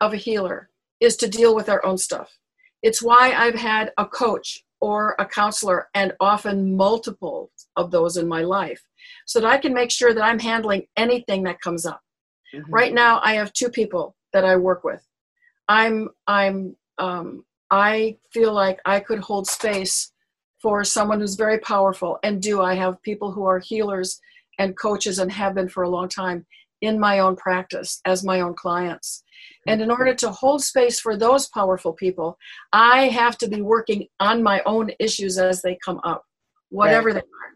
[0.01, 0.69] of a healer
[1.01, 2.39] is to deal with our own stuff.
[2.83, 8.27] It's why i've had a coach or a counselor and often multiple of those in
[8.27, 8.83] my life
[9.27, 12.01] so that i can make sure that i'm handling anything that comes up
[12.55, 12.73] Mm-hmm.
[12.73, 15.07] Right now, I have two people that I work with.
[15.69, 20.13] I'm I'm um, I feel like I could hold space
[20.61, 24.21] for someone who's very powerful, and do I have people who are healers
[24.59, 26.47] and coaches and have been for a long time
[26.83, 29.23] in my own practice as my own clients.
[29.67, 32.37] And in order to hold space for those powerful people,
[32.73, 36.25] I have to be working on my own issues as they come up,
[36.71, 37.15] whatever right.
[37.15, 37.53] they are.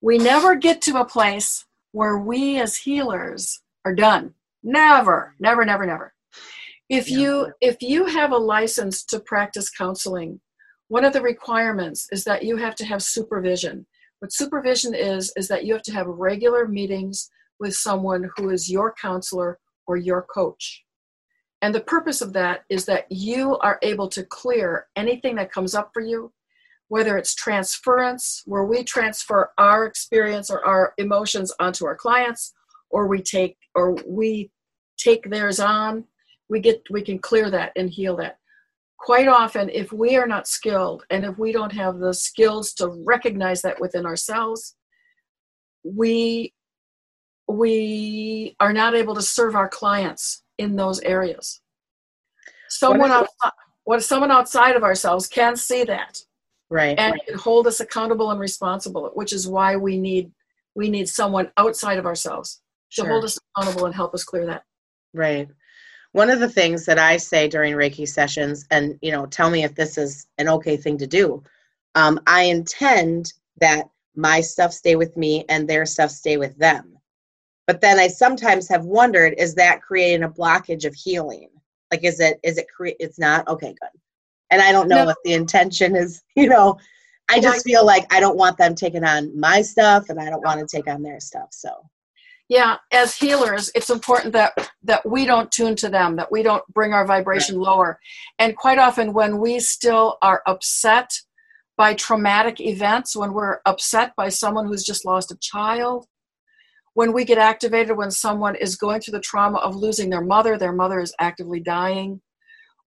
[0.00, 4.34] We never get to a place where we as healers are done.
[4.62, 6.12] Never, never, never, never.
[6.88, 7.18] If yeah.
[7.18, 10.40] you if you have a license to practice counseling
[10.88, 13.86] one of the requirements is that you have to have supervision.
[14.20, 18.70] What supervision is, is that you have to have regular meetings with someone who is
[18.70, 20.84] your counselor or your coach.
[21.60, 25.74] And the purpose of that is that you are able to clear anything that comes
[25.74, 26.32] up for you,
[26.88, 32.52] whether it's transference, where we transfer our experience or our emotions onto our clients,
[32.90, 34.50] or we take or we
[34.96, 36.04] take theirs on,
[36.48, 38.38] we get we can clear that and heal that.
[38.98, 42.88] Quite often, if we are not skilled and if we don't have the skills to
[43.04, 44.74] recognize that within ourselves,
[45.84, 46.52] we
[47.48, 51.60] we are not able to serve our clients in those areas.
[52.68, 53.52] Someone outside,
[53.84, 56.18] what someone outside of ourselves can see that,
[56.70, 57.36] right, and right.
[57.36, 59.10] hold us accountable and responsible.
[59.14, 60.32] Which is why we need
[60.74, 62.60] we need someone outside of ourselves
[62.92, 63.10] to Sure.
[63.10, 64.64] hold us accountable and help us clear that.
[65.12, 65.48] Right.
[66.12, 69.64] One of the things that I say during Reiki sessions, and you know, tell me
[69.64, 71.42] if this is an okay thing to do.
[71.94, 76.98] Um, I intend that my stuff stay with me and their stuff stay with them.
[77.66, 81.48] But then I sometimes have wondered, is that creating a blockage of healing?
[81.90, 83.46] Like, is it, is it create, it's not?
[83.48, 84.00] Okay, good.
[84.50, 85.10] And I don't know No.
[85.10, 86.78] if the intention is, you know,
[87.28, 90.44] I just feel like I don't want them taking on my stuff and I don't
[90.44, 91.48] want to take on their stuff.
[91.50, 91.70] So,
[92.48, 96.66] yeah as healers it's important that that we don't tune to them that we don't
[96.68, 97.98] bring our vibration lower
[98.38, 101.10] and quite often when we still are upset
[101.76, 106.06] by traumatic events when we're upset by someone who's just lost a child
[106.94, 110.56] when we get activated when someone is going through the trauma of losing their mother
[110.56, 112.20] their mother is actively dying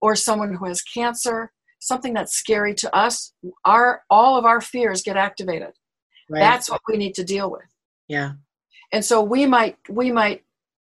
[0.01, 3.33] or someone who has cancer something that's scary to us
[3.65, 5.71] our all of our fears get activated
[6.29, 6.39] right.
[6.39, 7.61] that's what we need to deal with
[8.09, 8.33] yeah.
[8.91, 10.43] And so we might we might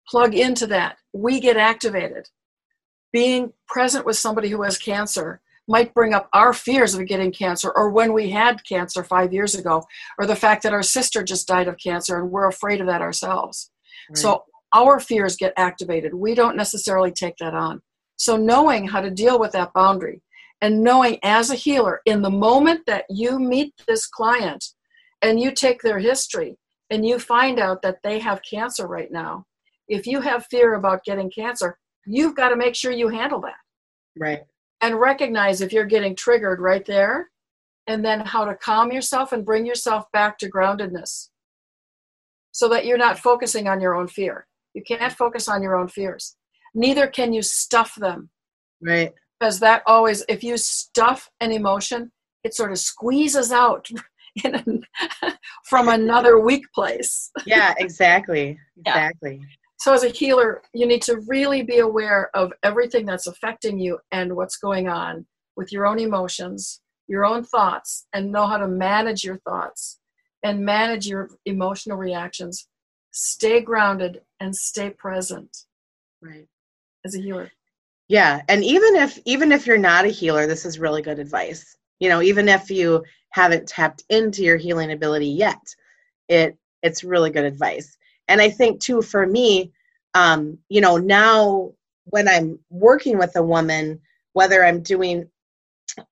[0.09, 0.97] plug into that.
[1.13, 2.29] We get activated.
[3.13, 7.71] Being present with somebody who has cancer might bring up our fears of getting cancer
[7.75, 9.85] or when we had cancer five years ago
[10.19, 13.03] or the fact that our sister just died of cancer and we're afraid of that
[13.03, 13.71] ourselves.
[14.09, 14.19] Right.
[14.19, 16.15] so our fears get activated.
[16.15, 17.83] We don't necessarily take that on.
[18.17, 20.23] So knowing how to deal with that boundary
[20.61, 24.65] and knowing as a healer in the moment that you meet this client
[25.23, 26.57] and you take their history
[26.91, 29.45] and you find out that they have cancer right now,
[29.89, 33.55] if you have fear about getting cancer, you've got to make sure you handle that
[34.19, 34.41] right.
[34.81, 37.31] and recognize if you're getting triggered right there,
[37.87, 41.29] and then how to calm yourself and bring yourself back to groundedness
[42.53, 44.47] so that you're not focusing on your own fear.
[44.75, 46.37] You can't focus on your own fears.
[46.75, 48.31] Neither can you stuff them
[48.81, 49.13] Right.
[49.39, 52.13] because that always, if you stuff an emotion,
[52.45, 53.89] it sort of squeezes out
[54.45, 54.65] a,
[55.65, 57.31] from another weak place.
[57.47, 58.59] Yeah, exactly.
[58.85, 58.91] Yeah.
[59.09, 59.41] Exactly.
[59.79, 63.99] So, as a healer, you need to really be aware of everything that's affecting you
[64.13, 68.69] and what's going on with your own emotions, your own thoughts, and know how to
[68.69, 69.99] manage your thoughts
[70.43, 72.69] and manage your emotional reactions.
[73.13, 75.65] Stay grounded and stay present
[76.23, 76.47] Right.
[77.05, 77.51] as a healer.
[78.09, 81.77] Yeah, and even if even if you're not a healer, this is really good advice.
[82.01, 85.61] You know, even if you haven't tapped into your healing ability yet,
[86.29, 87.97] it it's really good advice.
[88.29, 89.73] And I think too for me,
[90.15, 91.73] um, you know, now
[92.05, 94.01] when I'm working with a woman,
[94.33, 95.29] whether I'm doing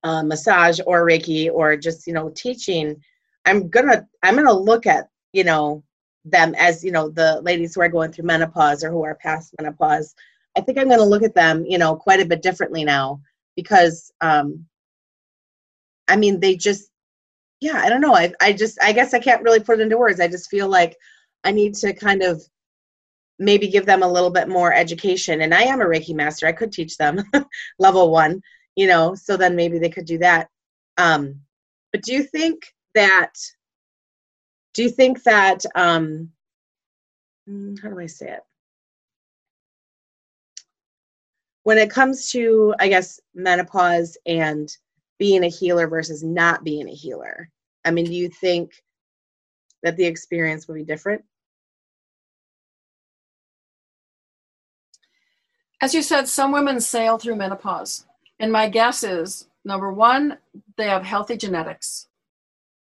[0.03, 3.01] massage or Reiki or just you know teaching,
[3.45, 5.83] I'm gonna I'm gonna look at you know
[6.25, 9.53] them as you know the ladies who are going through menopause or who are past
[9.59, 10.15] menopause.
[10.57, 13.21] I think I'm going to look at them, you know, quite a bit differently now
[13.55, 14.65] because, um,
[16.07, 16.88] I mean, they just,
[17.61, 18.15] yeah, I don't know.
[18.15, 20.19] I, I just, I guess I can't really put it into words.
[20.19, 20.95] I just feel like
[21.43, 22.41] I need to kind of
[23.37, 25.41] maybe give them a little bit more education.
[25.41, 26.47] And I am a Reiki master.
[26.47, 27.23] I could teach them
[27.79, 28.41] level one,
[28.75, 30.49] you know, so then maybe they could do that.
[30.97, 31.41] Um,
[31.91, 33.33] but do you think that,
[34.73, 36.29] do you think that, um,
[37.49, 38.41] mm, how do I say it?
[41.63, 44.75] when it comes to i guess menopause and
[45.19, 47.49] being a healer versus not being a healer
[47.85, 48.71] i mean do you think
[49.83, 51.23] that the experience will be different
[55.81, 58.05] As you said, some women sail through menopause.
[58.39, 60.37] And my guess is number one,
[60.77, 62.07] they have healthy genetics.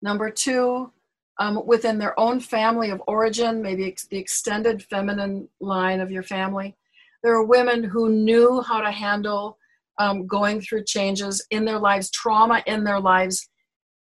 [0.02, 0.92] Number two,
[1.40, 6.24] um, within their own family of origin, maybe ex- the extended feminine line of your
[6.24, 6.76] family,
[7.24, 9.58] there are women who knew how to handle
[9.98, 13.50] um, going through changes in their lives, trauma in their lives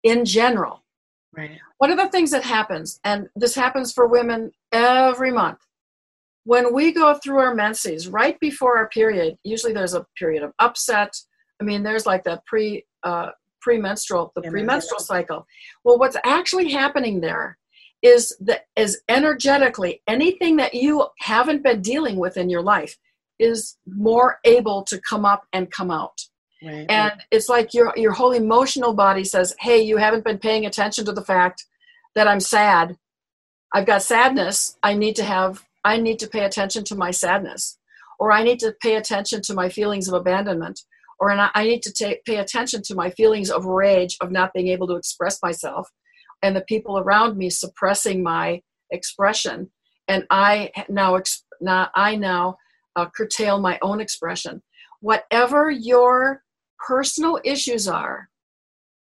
[0.02, 0.84] in general.
[1.36, 5.58] right One of the things that happens, and this happens for women every month,
[6.44, 10.52] when we go through our menses, right before our period, usually there's a period of
[10.58, 11.14] upset.
[11.60, 13.30] I mean, there's like that pre uh,
[13.62, 15.46] premenstrual, the premenstrual cycle.
[15.84, 17.58] Well, what's actually happening there
[18.02, 22.96] is that is energetically anything that you haven't been dealing with in your life
[23.38, 26.20] is more able to come up and come out.
[26.62, 26.86] Right.
[26.88, 31.04] And it's like your your whole emotional body says, "Hey, you haven't been paying attention
[31.04, 31.64] to the fact
[32.14, 32.96] that I'm sad.
[33.72, 34.78] I've got sadness.
[34.82, 37.78] I need to have I need to pay attention to my sadness,
[38.18, 40.80] or I need to pay attention to my feelings of abandonment,
[41.20, 44.68] or I need to take, pay attention to my feelings of rage of not being
[44.68, 45.90] able to express myself,
[46.42, 49.70] and the people around me suppressing my expression,
[50.08, 51.20] and I now
[51.60, 52.56] now I now
[52.96, 54.62] uh, curtail my own expression.
[55.00, 56.42] Whatever your
[56.86, 58.28] personal issues are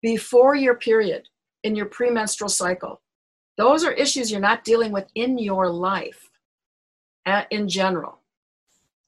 [0.03, 1.29] before your period
[1.65, 3.03] in your premenstrual cycle,
[3.57, 6.31] those are issues you're not dealing with in your life
[7.51, 8.21] in general.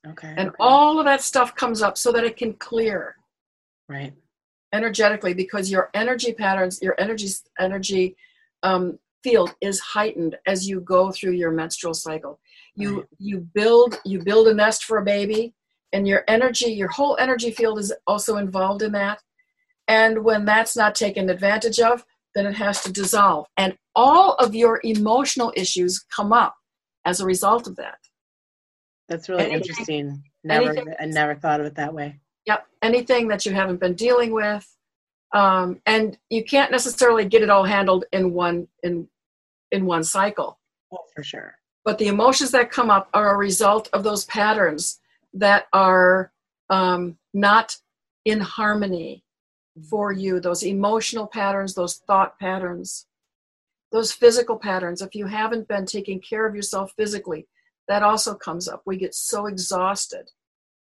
[0.06, 0.34] Okay.
[0.36, 0.56] And okay.
[0.58, 3.16] all of that stuff comes up so that it can clear.
[3.88, 4.14] Right.
[4.74, 8.16] Energetically, because your energy patterns, your energy energy
[8.62, 12.40] um, field is heightened as you go through your menstrual cycle.
[12.74, 15.54] You you build you build a nest for a baby,
[15.92, 19.20] and your energy, your whole energy field is also involved in that.
[19.88, 22.04] And when that's not taken advantage of,
[22.34, 23.46] then it has to dissolve.
[23.56, 26.54] And all of your emotional issues come up
[27.04, 27.98] as a result of that.
[29.08, 30.22] That's really anything, interesting.
[30.44, 32.20] Never, anything, I never thought of it that way.
[32.46, 32.66] Yep.
[32.80, 34.66] Anything that you haven't been dealing with,
[35.34, 39.08] um, and you can't necessarily get it all handled in one in
[39.70, 40.58] in one cycle.
[40.92, 41.54] Oh, for sure.
[41.84, 45.00] But the emotions that come up are a result of those patterns
[45.34, 46.32] that are
[46.70, 47.76] um, not
[48.24, 49.24] in harmony
[49.88, 50.38] for you.
[50.38, 53.06] Those emotional patterns, those thought patterns,
[53.90, 55.02] those physical patterns.
[55.02, 57.48] If you haven't been taking care of yourself physically,
[57.88, 58.82] that also comes up.
[58.86, 60.30] We get so exhausted.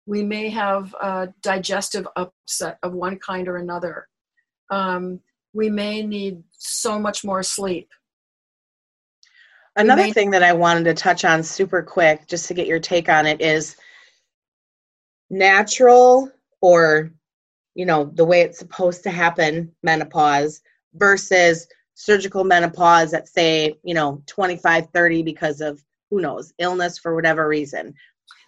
[0.05, 4.07] We may have a digestive upset of one kind or another.
[4.69, 5.21] Um,
[5.53, 7.89] we may need so much more sleep.
[9.75, 12.79] Another may- thing that I wanted to touch on super quick, just to get your
[12.79, 13.75] take on it, is
[15.29, 17.11] natural or
[17.73, 20.61] you know the way it's supposed to happen menopause
[20.93, 27.15] versus surgical menopause at say you know 25 30 because of who knows illness for
[27.15, 27.93] whatever reason.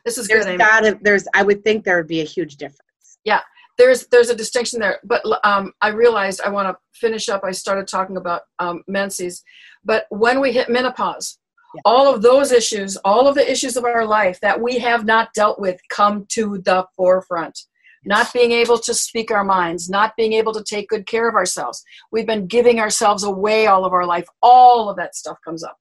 [0.05, 3.17] This is there's good gotta there's i would think there would be a huge difference.
[3.23, 3.41] Yeah
[3.77, 7.43] there's there's a distinction there but um, i realized i want to finish up.
[7.43, 9.43] I started talking about um, menses
[9.87, 11.39] but when we hit menopause
[11.73, 11.81] yeah.
[11.85, 15.33] all of those issues all of the issues of our life that we have not
[15.33, 17.57] dealt with come to the forefront
[18.05, 21.35] not being able to speak our minds, not being able to take good care of
[21.35, 21.83] ourselves.
[22.09, 24.25] We've been giving ourselves away all of our life.
[24.41, 25.77] All of that stuff comes up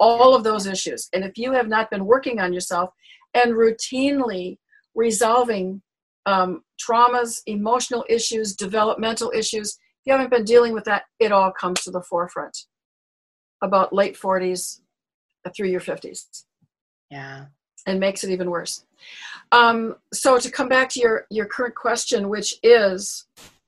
[0.00, 1.08] all of those issues.
[1.12, 2.90] And if you have not been working on yourself
[3.34, 4.56] and routinely
[4.94, 5.82] resolving
[6.26, 11.52] um, traumas, emotional issues, developmental issues, if you haven't been dealing with that, it all
[11.52, 12.56] comes to the forefront
[13.62, 14.80] about late 40s
[15.54, 16.44] through your 50s.
[17.10, 17.46] Yeah.
[17.86, 18.84] And makes it even worse.
[19.52, 23.26] Um, so to come back to your, your current question, which is,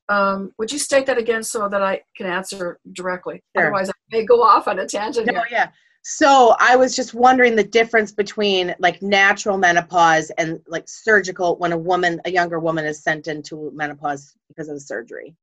[0.09, 3.41] um, would you state that again so that I can answer directly?
[3.55, 3.65] Sure.
[3.65, 5.27] Otherwise, I may go off on a tangent.
[5.27, 5.47] No, here.
[5.49, 5.69] yeah.
[6.03, 11.71] So I was just wondering the difference between like natural menopause and like surgical when
[11.71, 15.33] a woman, a younger woman is sent into menopause because of the surgery.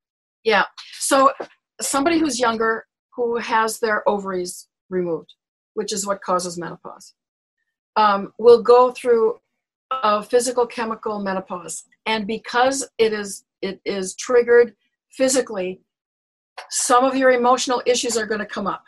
[0.44, 0.64] Yeah.
[0.98, 1.32] So
[1.80, 2.84] somebody who's younger
[3.26, 5.34] who has their ovaries removed,
[5.74, 7.14] which is what causes menopause,
[7.96, 9.40] um, will go through
[9.90, 11.84] a physical chemical menopause.
[12.06, 14.74] And because it is it is triggered
[15.10, 15.80] physically,
[16.70, 18.84] some of your emotional issues are going to come up.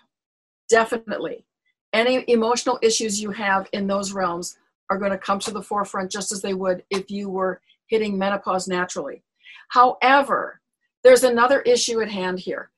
[0.71, 1.45] Definitely
[1.93, 4.57] any emotional issues you have in those realms
[4.91, 8.17] are going to come to the forefront just as they would if you were hitting
[8.17, 9.23] menopause naturally.
[9.69, 10.61] However,
[11.05, 12.71] there's another issue at hand here.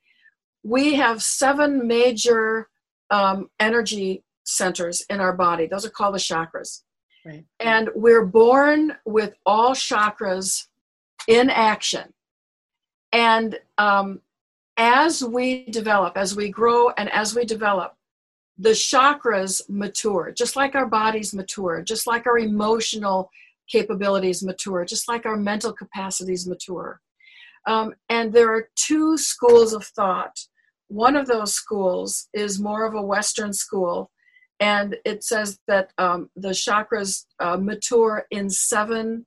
[0.65, 2.69] We have seven major
[3.11, 6.83] um, energy centers in our body, those are called the chakras.
[7.25, 7.45] Right.
[7.61, 10.67] And we're born with all chakras
[11.27, 12.13] in action.
[13.13, 14.21] And um,
[14.77, 17.95] as we develop, as we grow, and as we develop,
[18.59, 23.31] the chakras mature, just like our bodies mature, just like our emotional
[23.69, 27.01] capabilities mature, just like our mental capacities mature.
[27.67, 30.47] Um, and there are two schools of thought.
[30.89, 34.11] One of those schools is more of a Western school,
[34.61, 39.27] and it says that um, the chakras uh, mature in seven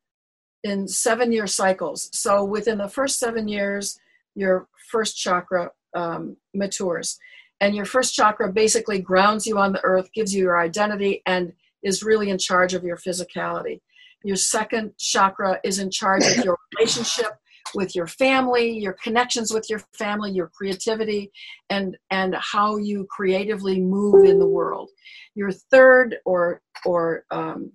[0.64, 2.10] in seven year cycles.
[2.14, 4.00] So within the first seven years,
[4.36, 7.18] your first chakra um, matures.
[7.60, 11.54] And your first chakra basically grounds you on the earth, gives you your identity, and
[11.84, 13.82] is really in charge of your physicality.
[14.24, 17.32] Your second chakra is in charge of your relationship
[17.76, 21.32] with your family, your connections with your family, your creativity,
[21.70, 24.90] and and how you creatively move in the world.
[25.36, 27.72] Your third or or um,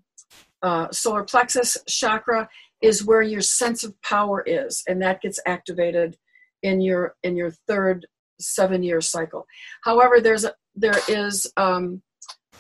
[0.62, 2.49] uh, solar plexus chakra
[2.80, 6.16] is where your sense of power is, and that gets activated
[6.62, 8.07] in your in your third
[8.40, 9.47] seven year cycle.
[9.84, 12.03] However, there's a, there is um,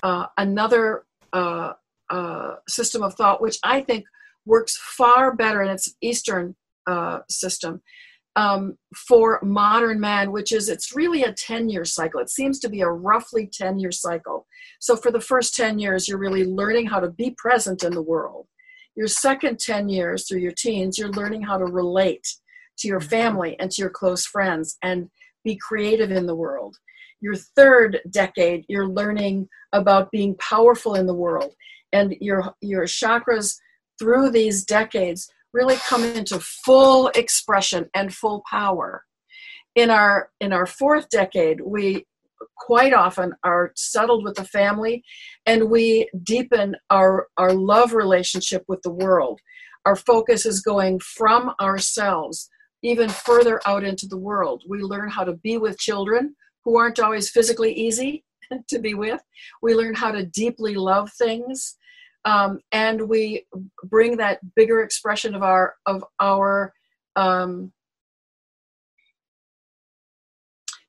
[0.02, 1.72] uh, another uh,
[2.10, 4.04] uh, system of thought which I think
[4.44, 6.54] works far better in its Eastern
[6.86, 7.80] uh, system
[8.36, 12.20] um, for modern man, which is it's really a 10 year cycle.
[12.20, 14.46] It seems to be a roughly 10 year cycle.
[14.80, 18.02] So for the first 10 years, you're really learning how to be present in the
[18.02, 18.46] world.
[18.94, 22.26] Your second 10 years through your teens, you're learning how to relate
[22.78, 25.08] to your family and to your close friends and
[25.44, 26.76] be creative in the world.
[27.20, 31.54] Your third decade, you're learning about being powerful in the world.
[31.92, 33.56] And your, your chakras
[33.98, 39.04] through these decades really come into full expression and full power.
[39.74, 42.06] In our in our fourth decade, we
[42.56, 45.02] quite often are settled with the family
[45.46, 49.40] and we deepen our, our love relationship with the world.
[49.84, 52.48] Our focus is going from ourselves
[52.82, 54.62] even further out into the world.
[54.68, 56.34] We learn how to be with children
[56.64, 58.24] who aren't always physically easy
[58.68, 59.20] to be with.
[59.60, 61.76] We learn how to deeply love things
[62.24, 63.46] um, and we
[63.84, 66.72] bring that bigger expression of our of our
[67.16, 67.72] um,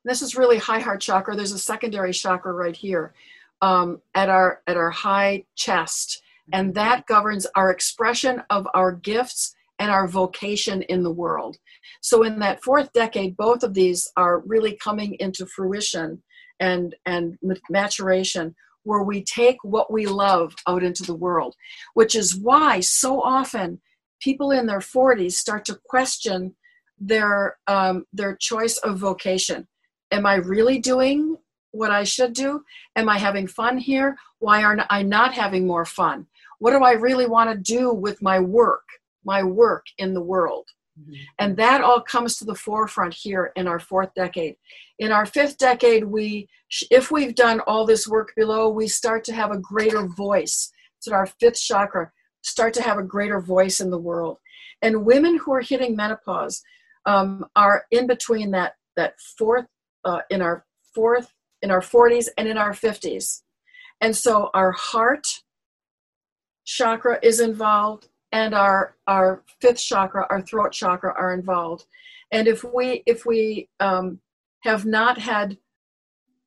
[0.04, 1.34] this is really high heart chakra.
[1.34, 3.14] There's a secondary chakra right here
[3.62, 6.22] um, at our at our high chest.
[6.52, 11.56] And that governs our expression of our gifts and our vocation in the world.
[12.02, 16.22] So in that fourth decade both of these are really coming into fruition
[16.60, 17.38] and and
[17.70, 18.54] maturation
[18.84, 21.54] where we take what we love out into the world,
[21.94, 23.80] which is why so often
[24.20, 26.54] people in their 40s start to question
[26.98, 29.66] their um, their choice of vocation.
[30.10, 31.36] Am I really doing
[31.72, 32.62] what I should do?
[32.94, 34.16] Am I having fun here?
[34.38, 36.26] Why aren't I not having more fun?
[36.60, 38.84] What do I really want to do with my work,
[39.24, 40.66] my work in the world?
[41.00, 41.14] Mm-hmm.
[41.38, 44.56] And that all comes to the forefront here in our fourth decade.
[44.98, 46.48] In our fifth decade, we,
[46.90, 50.70] if we've done all this work below, we start to have a greater voice.
[50.98, 54.38] It's our fifth chakra, start to have a greater voice in the world.
[54.82, 56.62] And women who are hitting menopause
[57.06, 59.66] um, are in between that that fourth
[60.04, 60.64] uh, in our
[60.94, 61.32] fourth
[61.62, 63.40] in our 40s and in our 50s.
[64.00, 65.26] And so our heart
[66.64, 71.86] chakra is involved and our our fifth chakra, our throat chakra, are involved.
[72.32, 74.18] And if we if we um,
[74.64, 75.56] have not had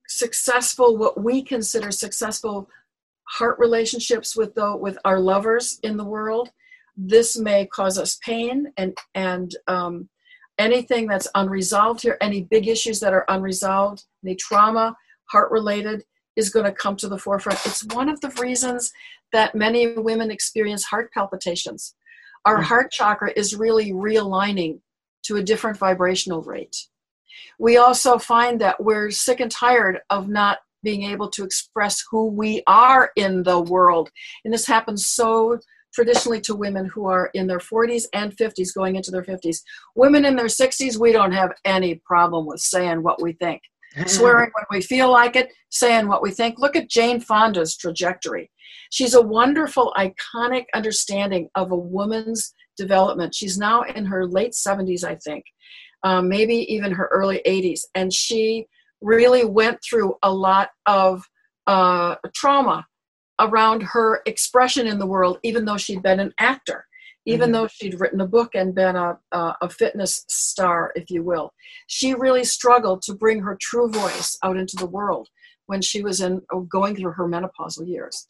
[0.07, 2.69] successful what we consider successful
[3.23, 6.49] heart relationships with the with our lovers in the world,
[6.97, 10.09] this may cause us pain and and um,
[10.57, 14.93] anything that's unresolved here, any big issues that are unresolved, any trauma,
[15.31, 16.03] heart related,
[16.37, 17.59] is going to come to the forefront.
[17.65, 18.93] It's one of the reasons
[19.33, 21.95] that many women experience heart palpitations.
[22.45, 22.63] Our mm.
[22.63, 24.79] heart chakra is really realigning
[25.23, 26.75] to a different vibrational rate.
[27.59, 32.27] We also find that we're sick and tired of not being able to express who
[32.27, 34.09] we are in the world.
[34.45, 35.59] And this happens so
[35.93, 39.57] traditionally to women who are in their 40s and 50s, going into their 50s.
[39.95, 43.61] Women in their 60s, we don't have any problem with saying what we think.
[44.05, 46.59] Swearing when we feel like it, saying what we think.
[46.59, 48.51] Look at Jane Fonda's trajectory.
[48.91, 53.35] She's a wonderful, iconic understanding of a woman's development.
[53.35, 55.43] She's now in her late 70s, I think,
[56.03, 57.81] um, maybe even her early 80s.
[57.95, 58.67] And she
[59.01, 61.23] really went through a lot of
[61.65, 62.85] uh, trauma
[63.39, 66.85] around her expression in the world, even though she'd been an actor,
[67.27, 67.51] even mm-hmm.
[67.51, 71.53] though she'd written a book and been a, a, a fitness star, if you will.
[71.87, 75.27] She really struggled to bring her true voice out into the world
[75.65, 78.25] when she was in going through her menopausal years.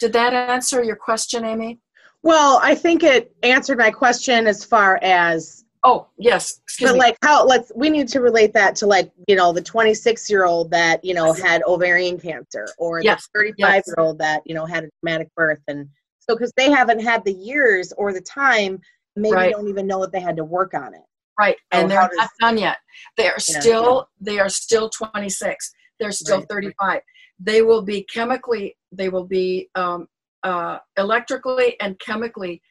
[0.00, 1.80] Did that answer your question, Amy?
[2.22, 7.00] Well, I think it answered my question as far as oh yes Excuse but me.
[7.00, 10.44] like how let's we need to relate that to like you know the 26 year
[10.44, 13.28] old that you know had ovarian cancer or yes.
[13.32, 13.84] the 35 yes.
[13.86, 15.86] year old that you know had a traumatic birth and
[16.28, 18.80] so because they haven't had the years or the time
[19.16, 19.52] maybe right.
[19.52, 21.02] don't even know that they had to work on it
[21.38, 22.78] right so and they're does, not done yet
[23.16, 24.32] they are yeah, still yeah.
[24.32, 26.48] they are still 26 they're still right.
[26.48, 27.00] 35
[27.38, 30.06] they will be chemically they will be um,
[30.42, 32.62] uh, electrically and chemically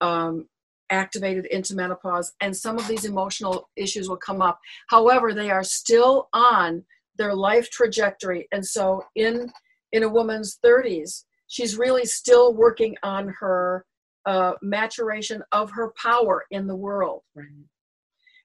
[0.00, 0.46] um,
[0.90, 4.58] activated into menopause and some of these emotional issues will come up
[4.88, 6.84] however they are still on
[7.16, 9.50] their life trajectory and so in
[9.92, 13.84] in a woman's 30s she's really still working on her
[14.24, 17.46] uh, maturation of her power in the world right.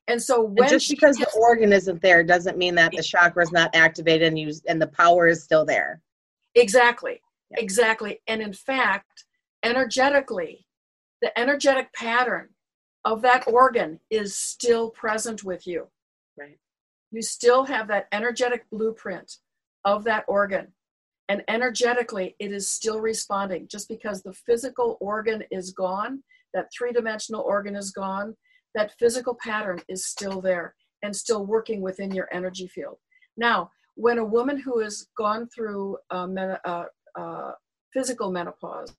[0.08, 3.44] And so when and just because the organ isn't there doesn't mean that the chakra
[3.44, 6.02] is not activated and used and the power is still there.
[6.56, 7.22] Exactly.
[7.52, 7.60] Yeah.
[7.60, 8.22] Exactly.
[8.28, 9.26] And in fact,
[9.64, 10.66] energetically,
[11.22, 12.50] the energetic pattern
[13.04, 15.88] of that organ is still present with you.
[16.40, 16.58] Right.
[17.12, 19.38] You still have that energetic blueprint
[19.84, 20.68] of that organ.
[21.30, 23.68] And energetically, it is still responding.
[23.68, 26.24] Just because the physical organ is gone,
[26.54, 28.36] that three dimensional organ is gone,
[28.76, 32.98] that physical pattern is still there and still working within your energy field.
[33.36, 37.52] Now, when a woman who has gone through uh, men- uh, uh,
[37.94, 38.96] physical menopause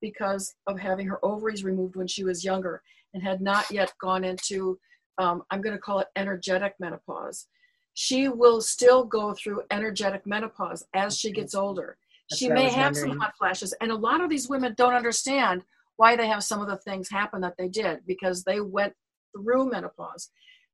[0.00, 2.82] because of having her ovaries removed when she was younger
[3.14, 4.78] and had not yet gone into,
[5.18, 7.46] um, I'm going to call it energetic menopause,
[7.94, 11.96] she will still go through energetic menopause as she gets older.
[12.30, 13.12] That's she may have wondering.
[13.12, 13.74] some hot flashes.
[13.80, 15.62] And a lot of these women don't understand
[15.96, 18.94] why they have some of the things happen that they did because they went
[19.36, 20.30] through menopause.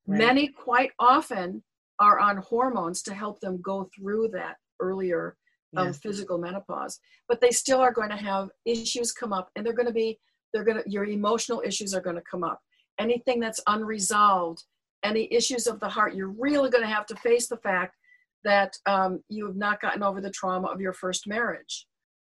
[0.06, 0.18] Right.
[0.18, 1.62] Many quite often
[1.98, 5.36] are on hormones to help them go through that earlier
[5.76, 6.98] um, physical menopause,
[7.28, 10.18] but they still are going to have issues come up, and they're going to be
[10.52, 12.60] they're going to your emotional issues are going to come up.
[12.98, 14.64] Anything that's unresolved,
[15.02, 17.96] any issues of the heart, you're really going to have to face the fact
[18.44, 21.86] that um, you have not gotten over the trauma of your first marriage,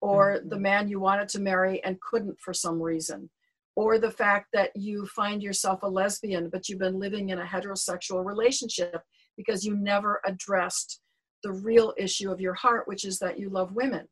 [0.00, 0.48] or mm-hmm.
[0.48, 3.30] the man you wanted to marry and couldn't for some reason,
[3.76, 7.44] or the fact that you find yourself a lesbian but you've been living in a
[7.44, 9.02] heterosexual relationship
[9.36, 11.00] because you never addressed
[11.42, 14.06] the real issue of your heart which is that you love women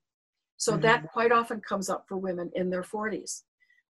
[0.57, 0.83] so mm-hmm.
[0.83, 3.43] that quite often comes up for women in their 40s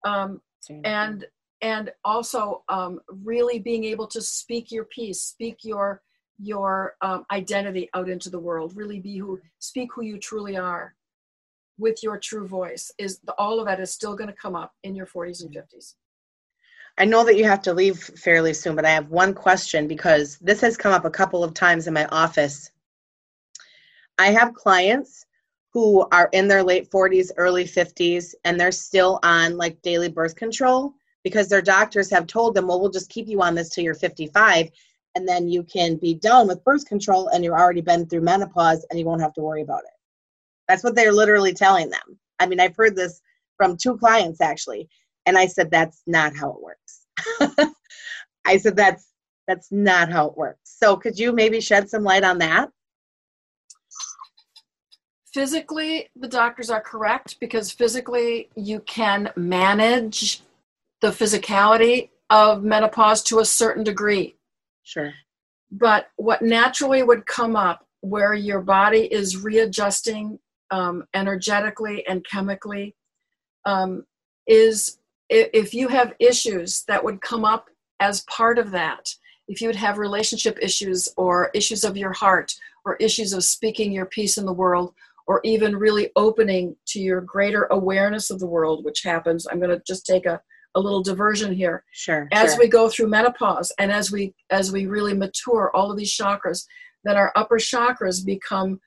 [0.06, 0.42] um,
[0.84, 1.26] and
[1.62, 6.02] and also um, really being able to speak your piece speak your
[6.40, 10.94] your um, identity out into the world really be who speak who you truly are
[11.80, 14.96] with your true voice is all of that is still going to come up in
[14.96, 15.96] your 40s and 50s
[16.98, 20.38] i know that you have to leave fairly soon but i have one question because
[20.40, 22.72] this has come up a couple of times in my office.
[24.20, 25.26] I have clients
[25.74, 30.36] who are in their late 40s early 50s and they're still on like daily birth
[30.36, 30.96] control
[31.28, 33.94] because their doctors have told them well we'll just keep you on this till you're
[33.94, 34.70] 55
[35.16, 38.86] and then you can be done with birth control and you've already been through menopause
[38.90, 39.98] and you won't have to worry about it
[40.68, 42.20] that's what they're literally telling them.
[42.40, 43.22] I mean, I've heard this
[43.56, 44.90] from two clients actually,
[45.26, 47.74] and I said that's not how it works.
[48.46, 49.08] I said that's
[49.48, 50.60] that's not how it works.
[50.64, 52.70] So could you maybe shed some light on that?
[55.34, 60.42] Physically, the doctors are correct because physically you can manage
[61.02, 64.36] the physicality of menopause to a certain degree.
[64.84, 65.14] Sure.
[65.72, 70.40] But what naturally would come up where your body is readjusting
[70.72, 72.96] um, energetically and chemically
[73.66, 74.06] um,
[74.48, 77.68] is if you have issues that would come up
[78.00, 79.14] as part of that
[79.48, 82.54] if you would have relationship issues or issues of your heart
[82.86, 84.94] or issues of speaking your piece in the world
[85.26, 89.70] or even really opening to your greater awareness of the world which happens i'm going
[89.70, 90.42] to just take a,
[90.78, 92.60] a little diversion here sure as sure.
[92.60, 96.66] we go through menopause and as we as we really mature all of these chakras
[97.04, 98.80] then our upper chakras become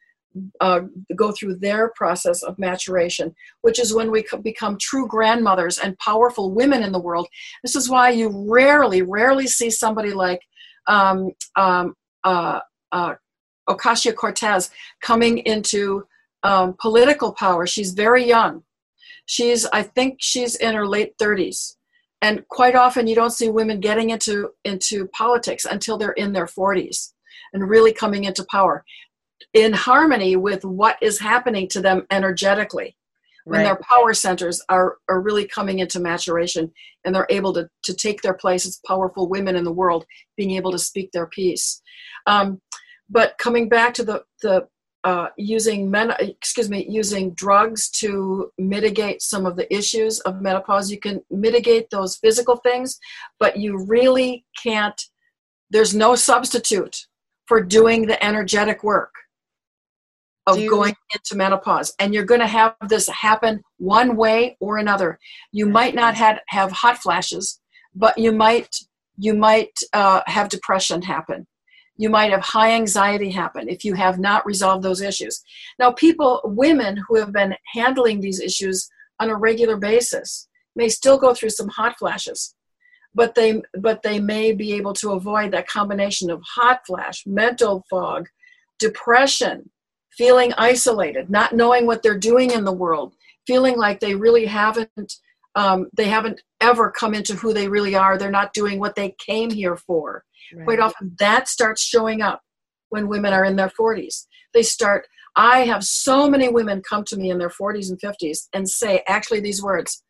[0.61, 0.83] uh,
[1.17, 6.53] go through their process of maturation, which is when we become true grandmothers and powerful
[6.53, 7.27] women in the world.
[7.63, 10.41] This is why you rarely, rarely see somebody like
[10.87, 12.61] um, um, uh,
[12.93, 13.15] uh,
[13.69, 14.71] Ocasio Cortez
[15.03, 16.05] coming into
[16.43, 17.67] um, political power.
[17.67, 18.63] She's very young.
[19.27, 21.77] She's, I think, she's in her late 30s.
[22.23, 26.47] And quite often, you don't see women getting into into politics until they're in their
[26.47, 27.13] 40s
[27.53, 28.85] and really coming into power
[29.55, 32.97] in harmony with what is happening to them energetically
[33.45, 33.65] when right.
[33.65, 36.71] their power centers are, are really coming into maturation
[37.05, 40.05] and they're able to, to take their place as powerful women in the world
[40.37, 41.81] being able to speak their piece
[42.27, 42.61] um,
[43.09, 44.67] but coming back to the, the
[45.05, 50.91] uh, using men, excuse me, using drugs to mitigate some of the issues of menopause.
[50.91, 52.99] You can mitigate those physical things,
[53.39, 55.01] but you really can't.
[55.71, 57.07] There's no substitute
[57.47, 59.13] for doing the energetic work
[60.47, 64.79] of you, going into menopause and you're going to have this happen one way or
[64.79, 65.19] another
[65.53, 67.61] you might not have, have hot flashes
[67.95, 68.75] but you might
[69.19, 71.47] you might uh, have depression happen
[72.01, 75.43] you might have high anxiety happen if you have not resolved those issues
[75.79, 78.89] now people women who have been handling these issues
[79.21, 82.55] on a regular basis may still go through some hot flashes
[83.15, 87.85] but they but they may be able to avoid that combination of hot flash mental
[87.91, 88.29] fog
[88.79, 89.71] depression
[90.21, 93.15] feeling isolated, not knowing what they're doing in the world,
[93.47, 95.13] feeling like they really haven't
[95.57, 98.17] Um, they haven't ever come into who they really are.
[98.17, 100.23] They're not doing what they came here for.
[100.55, 100.65] Right.
[100.65, 102.43] Quite often, that starts showing up
[102.89, 104.27] when women are in their 40s.
[104.53, 108.49] They start, I have so many women come to me in their 40s and 50s
[108.53, 110.03] and say actually these words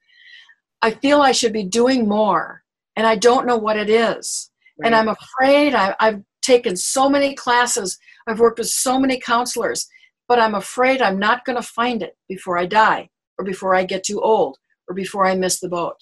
[0.83, 2.63] I feel I should be doing more,
[2.97, 4.51] and I don't know what it is.
[4.79, 4.87] Right.
[4.87, 9.87] And I'm afraid I, I've taken so many classes, I've worked with so many counselors,
[10.27, 13.85] but I'm afraid I'm not going to find it before I die, or before I
[13.85, 14.57] get too old,
[14.89, 15.97] or before I miss the boat.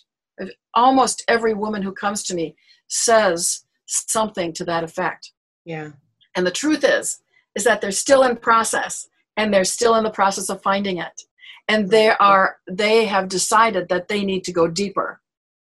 [0.74, 2.54] Almost every woman who comes to me
[2.86, 5.32] says something to that effect.
[5.64, 5.90] Yeah.
[6.36, 7.20] And the truth is,
[7.54, 11.22] is that they're still in process and they're still in the process of finding it.
[11.68, 15.20] And they are they have decided that they need to go deeper.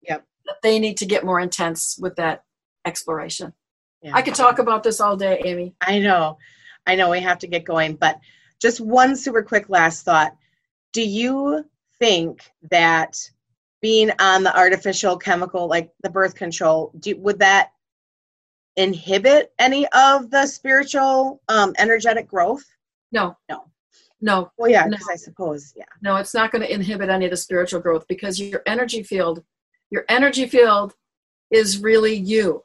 [0.07, 0.25] Yep.
[0.45, 2.43] That they need to get more intense with that
[2.85, 3.53] exploration.
[4.01, 4.15] Yeah.
[4.15, 5.75] I could talk about this all day, Amy.
[5.81, 6.37] I know.
[6.87, 8.19] I know we have to get going, but
[8.59, 10.35] just one super quick last thought.
[10.93, 11.65] Do you
[11.99, 12.41] think
[12.71, 13.17] that
[13.81, 17.71] being on the artificial chemical like the birth control do, would that
[18.77, 22.63] inhibit any of the spiritual um, energetic growth?
[23.11, 23.37] No.
[23.49, 23.65] No.
[24.21, 24.51] No.
[24.57, 25.13] Well, yeah, because no.
[25.13, 25.85] I suppose, yeah.
[26.01, 29.43] No, it's not going to inhibit any of the spiritual growth because your energy field,
[29.89, 30.93] your energy field
[31.49, 32.63] is really you.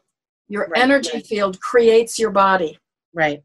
[0.48, 1.26] Your right, energy right.
[1.26, 2.78] field creates your body.
[3.12, 3.42] Right.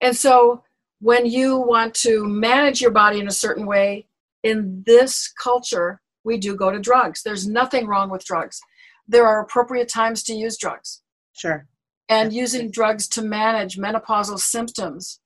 [0.00, 0.62] And so
[1.00, 4.06] when you want to manage your body in a certain way,
[4.42, 7.22] in this culture, we do go to drugs.
[7.22, 8.60] There's nothing wrong with drugs.
[9.06, 11.01] There are appropriate times to use drugs.
[11.32, 11.66] Sure.
[12.08, 15.20] And using drugs to manage menopausal symptoms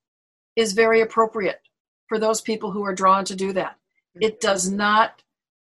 [0.54, 1.60] is very appropriate
[2.08, 3.76] for those people who are drawn to do that.
[4.20, 5.22] It does not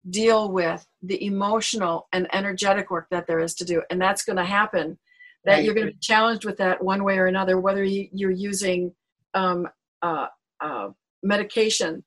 [0.09, 3.83] deal with the emotional and energetic work that there is to do.
[3.89, 4.97] And that's going to happen.
[5.45, 5.63] That right.
[5.63, 8.93] you're going to be challenged with that one way or another, whether you're using
[9.33, 9.67] um,
[10.01, 10.27] uh,
[10.61, 10.89] uh,
[11.21, 12.03] medication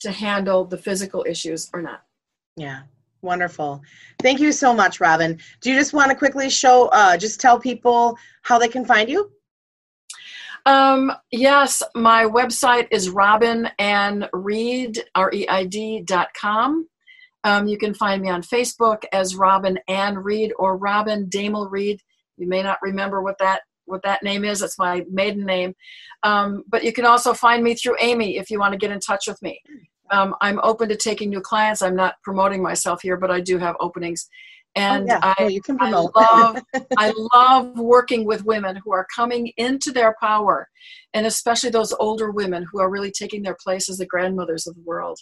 [0.00, 2.02] to handle the physical issues or not.
[2.56, 2.82] Yeah.
[3.22, 3.82] Wonderful.
[4.22, 5.38] Thank you so much, Robin.
[5.60, 9.08] Do you just want to quickly show, uh, just tell people how they can find
[9.08, 9.30] you?
[10.66, 13.68] Um, yes, my website is robin
[14.32, 16.86] reid, R-E-I-D dot com.
[17.44, 22.02] Um, you can find me on Facebook as Robin Ann Reid or Robin Damel Reid.
[22.36, 24.60] You may not remember what that what that name is.
[24.60, 25.74] It's my maiden name.
[26.22, 29.00] Um, but you can also find me through Amy if you want to get in
[29.00, 29.62] touch with me
[30.10, 31.82] um, I'm open to taking new clients.
[31.82, 34.28] I'm not promoting myself here, but I do have openings.
[34.74, 35.34] And oh, yeah.
[35.38, 36.12] I, you can promote.
[36.14, 36.62] I love,
[36.98, 40.68] I love working with women who are coming into their power,
[41.14, 44.74] and especially those older women who are really taking their place as the grandmothers of
[44.74, 45.18] the world.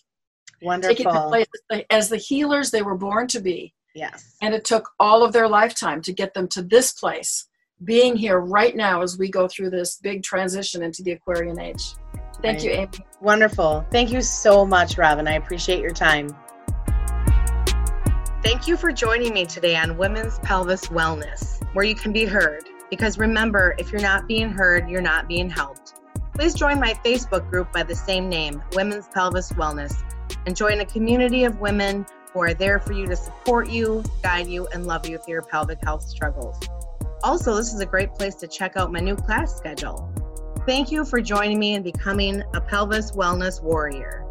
[0.63, 0.95] Wonderful.
[0.95, 1.47] Taking their place
[1.91, 3.73] as the healers they were born to be.
[3.95, 4.37] Yes.
[4.43, 7.49] And it took all of their lifetime to get them to this place,
[7.85, 11.95] being here right now as we go through this big transition into the Aquarian age.
[12.43, 12.65] Thank right.
[12.65, 13.07] you, Amy.
[13.21, 13.87] Wonderful.
[13.91, 15.27] Thank you so much, Robin.
[15.27, 16.29] I appreciate your time.
[18.43, 22.63] Thank you for joining me today on Women's Pelvis Wellness, where you can be heard.
[22.91, 25.95] Because remember, if you're not being heard, you're not being helped.
[26.35, 30.03] Please join my Facebook group by the same name, Women's Pelvis Wellness,
[30.47, 34.47] and join a community of women who are there for you to support you, guide
[34.47, 36.61] you, and love you through your pelvic health struggles.
[37.23, 40.13] Also, this is a great place to check out my new class schedule.
[40.67, 44.27] Thank you for joining me in becoming a pelvis wellness warrior.